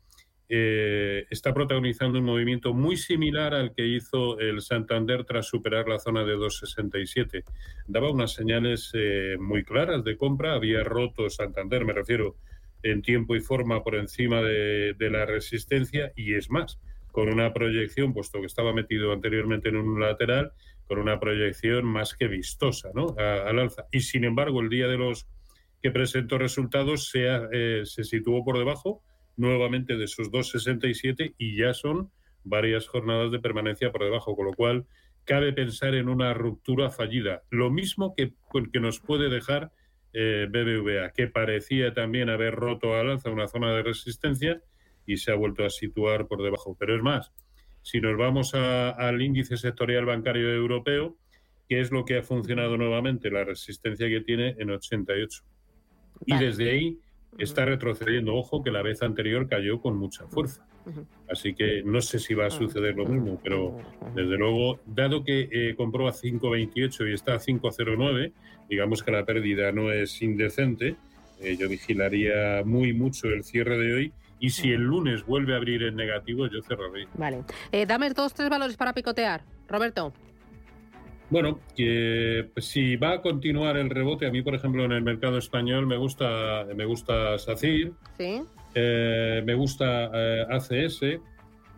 eh, 0.52 1.28
está 1.30 1.54
protagonizando 1.54 2.18
un 2.18 2.26
movimiento 2.26 2.74
muy 2.74 2.98
similar 2.98 3.54
al 3.54 3.72
que 3.72 3.86
hizo 3.86 4.40
el 4.40 4.62
Santander 4.62 5.24
tras 5.24 5.46
superar 5.46 5.88
la 5.88 6.00
zona 6.00 6.24
de 6.24 6.36
2,67. 6.36 7.44
Daba 7.88 8.10
unas 8.10 8.34
señales 8.34 8.90
eh, 8.96 9.38
muy 9.40 9.64
claras 9.64 10.04
de 10.04 10.18
compra, 10.18 10.54
había 10.54 10.84
roto 10.84 11.30
Santander, 11.30 11.86
me 11.86 11.94
refiero, 11.94 12.36
en 12.82 13.04
tiempo 13.04 13.36
y 13.36 13.42
forma 13.42 13.84
por 13.84 13.94
encima 13.94 14.42
de, 14.42 14.96
la 15.00 15.28
resistencia 15.28 16.14
y 16.16 16.34
es 16.34 16.50
más, 16.50 16.80
con 17.12 17.30
una 17.30 17.54
proyección, 17.54 18.14
puesto 18.14 18.40
que 18.40 18.48
estaba 18.48 18.74
metido 18.74 19.14
anteriormente 19.14 19.70
en 19.70 19.78
un 19.78 20.00
lateral, 20.00 20.54
con 20.88 20.98
una 20.98 21.20
proyección 21.20 21.86
más 21.86 22.16
que 22.16 22.28
vistosa 22.28 22.90
¿no? 22.96 23.16
al 23.20 23.60
alza. 23.60 23.86
Y 23.92 24.00
sin 24.00 24.24
embargo, 24.24 24.62
el 24.62 24.70
día 24.70 24.88
de 24.88 24.98
los 24.98 25.28
que 25.82 25.92
presentó 25.92 26.38
resultados 26.38 27.10
se, 27.10 27.28
eh, 27.52 27.86
se 27.86 28.04
situó 28.04 28.44
por 28.44 28.58
debajo 28.58 29.02
nuevamente 29.38 29.96
de 29.96 30.06
esos 30.06 30.32
2,67 30.32 31.36
y 31.38 31.58
ya 31.58 31.74
son 31.74 32.12
varias 32.44 32.88
jornadas 32.88 33.32
de 33.32 33.40
permanencia 33.40 33.92
por 33.92 34.04
debajo, 34.04 34.36
con 34.36 34.46
lo 34.46 34.54
cual 34.54 34.86
cabe 35.24 35.54
pensar 35.54 35.96
en 35.96 36.10
una 36.10 36.34
ruptura 36.34 36.90
fallida. 36.90 37.44
Lo 37.50 37.70
mismo 37.70 38.14
que, 38.16 38.34
que 38.74 38.80
nos 38.80 39.00
puede 39.00 39.30
dejar 39.30 39.72
eh, 40.12 40.48
BBVA, 40.50 41.12
que 41.12 41.28
parecía 41.28 41.94
también 41.94 42.30
haber 42.30 42.56
roto 42.56 42.96
al 42.96 43.12
alza 43.12 43.30
una 43.30 43.48
zona 43.48 43.74
de 43.74 43.84
resistencia 43.84 44.62
y 45.06 45.18
se 45.18 45.32
ha 45.32 45.36
vuelto 45.36 45.64
a 45.64 45.70
situar 45.70 46.28
por 46.28 46.42
debajo. 46.42 46.76
Pero 46.80 46.96
es 46.96 47.04
más, 47.04 47.32
si 47.82 48.02
nos 48.02 48.18
vamos 48.18 48.54
al 48.56 49.22
índice 49.22 49.58
sectorial 49.58 50.06
bancario 50.06 50.54
europeo, 50.54 51.18
¿qué 51.68 51.80
es 51.80 51.92
lo 51.92 52.06
que 52.06 52.18
ha 52.18 52.24
funcionado 52.24 52.76
nuevamente? 52.78 53.30
La 53.30 53.44
resistencia 53.44 54.08
que 54.08 54.22
tiene 54.22 54.56
en 54.58 54.72
88. 54.72 55.44
Y 56.26 56.38
desde 56.38 56.72
ahí 56.72 57.00
está 57.38 57.66
retrocediendo. 57.66 58.36
Ojo 58.36 58.64
que 58.64 58.72
la 58.72 58.82
vez 58.82 59.02
anterior 59.02 59.48
cayó 59.48 59.82
con 59.82 59.98
mucha 59.98 60.28
fuerza. 60.28 60.66
Así 61.30 61.54
que 61.54 61.84
no 61.84 62.02
sé 62.02 62.20
si 62.20 62.34
va 62.34 62.46
a 62.46 62.48
ah. 62.48 62.52
suceder 62.52 62.96
lo 62.96 63.06
mismo, 63.06 63.40
pero 63.44 63.78
desde 64.16 64.38
luego, 64.38 64.80
dado 64.86 65.24
que 65.24 65.48
eh, 65.52 65.76
compró 65.76 66.08
a 66.08 66.14
5.28 66.14 67.10
y 67.10 67.14
está 67.14 67.34
a 67.36 67.40
5.09, 67.40 68.32
digamos 68.70 69.04
que 69.04 69.12
la 69.12 69.26
pérdida 69.26 69.72
no 69.72 69.92
es 69.92 70.22
indecente, 70.22 70.96
eh, 71.42 71.56
yo 71.58 71.70
vigilaría 71.70 72.64
muy 72.66 72.94
mucho 72.94 73.28
el 73.28 73.44
cierre 73.44 73.78
de 73.78 73.94
hoy 73.94 74.14
y 74.40 74.50
si 74.50 74.72
el 74.72 74.82
lunes 74.82 75.26
vuelve 75.26 75.54
a 75.54 75.58
abrir 75.58 75.84
en 75.84 75.96
negativo, 75.96 76.48
yo 76.48 76.62
cerraré. 76.62 77.08
Vale. 77.16 77.44
Eh, 77.72 77.86
dame 77.86 78.10
dos, 78.12 78.34
tres 78.34 78.50
valores 78.50 78.78
para 78.78 78.94
picotear. 78.94 79.44
Roberto. 79.68 80.14
Bueno, 81.30 81.60
que 81.76 82.50
pues, 82.54 82.66
si 82.66 82.96
va 82.96 83.14
a 83.14 83.22
continuar 83.22 83.78
el 83.78 83.90
rebote, 83.90 84.26
a 84.26 84.32
mí, 84.32 84.42
por 84.42 84.56
ejemplo, 84.56 84.84
en 84.84 84.92
el 84.92 85.04
mercado 85.04 85.38
español 85.38 85.86
me 85.86 85.98
gusta, 85.98 86.66
me 86.76 86.86
gusta 86.86 87.38
SACIR, 87.38 87.92
¿Sí? 88.18 88.42
Eh, 88.76 89.42
me 89.46 89.54
gusta 89.54 90.10
eh, 90.14 90.46
ACS. 90.50 91.02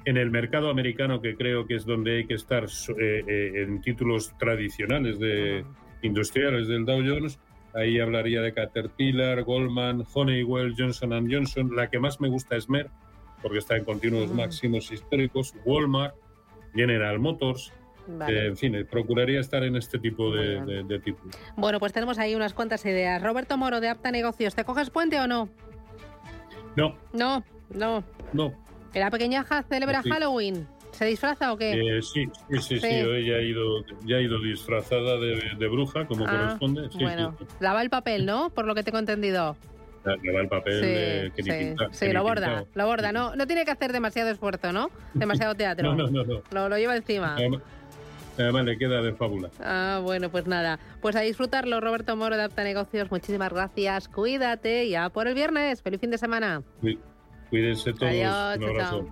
En 0.04 0.18
el 0.18 0.32
mercado 0.32 0.70
americano, 0.70 1.22
que 1.22 1.36
creo 1.36 1.68
que 1.68 1.76
es 1.76 1.86
donde 1.86 2.18
hay 2.18 2.26
que 2.26 2.34
estar 2.34 2.66
eh, 2.98 3.52
en 3.56 3.82
títulos 3.82 4.36
tradicionales 4.40 5.20
de 5.20 5.64
industriales 6.02 6.68
del 6.68 6.86
Dow 6.86 7.04
Jones, 7.06 7.40
ahí 7.76 8.00
hablaría 8.00 8.42
de 8.42 8.54
Caterpillar, 8.54 9.44
Goldman, 9.44 10.04
Honeywell, 10.12 10.74
Johnson 10.76 11.30
Johnson. 11.32 11.76
La 11.76 11.90
que 11.90 12.00
más 12.00 12.20
me 12.20 12.30
gusta 12.30 12.56
es 12.56 12.68
Merck, 12.68 12.90
porque 13.44 13.60
está 13.60 13.78
en 13.78 13.86
continuos 13.86 14.34
máximos 14.34 14.92
históricos, 14.92 15.54
Walmart, 15.66 16.16
General 16.74 17.20
Motors, 17.20 17.72
eh, 18.28 18.48
en 18.48 18.58
fin, 18.58 18.88
procuraría 18.90 19.40
estar 19.40 19.64
en 19.64 19.76
este 19.76 20.00
tipo 20.00 20.32
de, 20.34 20.84
de, 20.84 21.00
títulos. 21.00 21.36
Bueno, 21.56 21.80
pues 21.80 21.94
tenemos 21.94 22.18
ahí 22.20 22.36
unas 22.36 22.54
cuantas 22.54 22.86
ideas. 22.86 23.22
Roberto 23.22 23.58
Moro, 23.58 23.80
de 23.80 23.90
Apta 23.90 24.12
Negocios, 24.12 24.56
¿te 24.56 24.64
coges 24.64 24.90
puente 24.90 25.20
o 25.20 25.28
no? 25.28 25.50
No. 26.76 26.96
No, 27.14 27.44
no. 27.70 28.04
No. 28.34 28.54
¿La 28.94 29.10
pequeñaja 29.10 29.64
celebra 29.64 30.02
Halloween? 30.04 30.68
¿Se 30.92 31.06
disfraza 31.06 31.54
o 31.54 31.58
qué? 31.58 31.72
Eh, 31.72 32.02
sí, 32.02 32.26
sí, 32.60 32.80
sí, 32.80 33.02
hoy 33.02 33.26
ya 33.26 33.36
ha 33.36 33.42
ido, 33.42 33.84
ya 34.04 34.18
ha 34.18 34.22
ido 34.22 34.40
disfrazada 34.42 35.18
de, 35.18 35.68
bruja, 35.68 36.06
como 36.06 36.26
ah, 36.28 36.30
corresponde. 36.30 36.90
bueno, 37.00 37.38
lava 37.60 37.82
el 37.82 37.90
papel, 37.90 38.26
¿no? 38.26 38.50
Por 38.50 38.66
lo 38.66 38.76
que 38.76 38.84
tengo 38.84 39.00
entendido. 39.00 39.56
Lava 40.04 40.42
el 40.42 40.50
papel 40.50 40.74
sí, 40.74 41.32
que 41.36 41.44
sí, 41.44 41.76
sí 41.92 42.12
lo 42.12 42.24
borda, 42.24 42.66
lo 42.74 42.86
borda. 42.86 43.12
No, 43.14 43.36
no 43.36 43.48
tiene 43.48 43.64
que 43.64 43.72
hacer 43.72 43.94
demasiado 43.94 44.30
esfuerzo, 44.30 44.74
¿no? 44.74 44.90
Demasiado 45.14 45.56
teatro. 45.56 45.96
no, 45.96 46.08
no, 46.10 46.24
no, 46.24 46.42
Lo, 46.52 46.70
lo 46.70 46.78
lleva 46.78 46.96
encima. 46.98 47.36
Además 47.36 47.62
le 48.64 48.78
queda 48.78 49.02
de 49.02 49.14
fábula. 49.14 49.50
Ah, 49.60 50.00
bueno, 50.04 50.30
pues 50.30 50.48
nada. 50.48 50.80
Pues 51.02 51.16
a 51.16 51.22
disfrutarlo, 51.22 51.80
Roberto 51.82 52.16
Moro 52.16 52.38
de 52.38 52.44
Apta 52.44 52.64
Negocios. 52.64 53.12
Muchísimas 53.12 53.52
gracias. 53.52 54.08
Cuídate. 54.08 54.90
Ya 54.90 55.10
por 55.10 55.28
el 55.28 55.36
viernes. 55.36 55.82
Feliz 55.82 56.00
fin 56.00 56.12
de 56.12 56.18
semana. 56.18 56.64
Cuídense 57.50 57.94
todos. 57.94 58.12
Adiós. 58.12 58.58
Un 58.58 58.64
abrazo. 58.64 59.06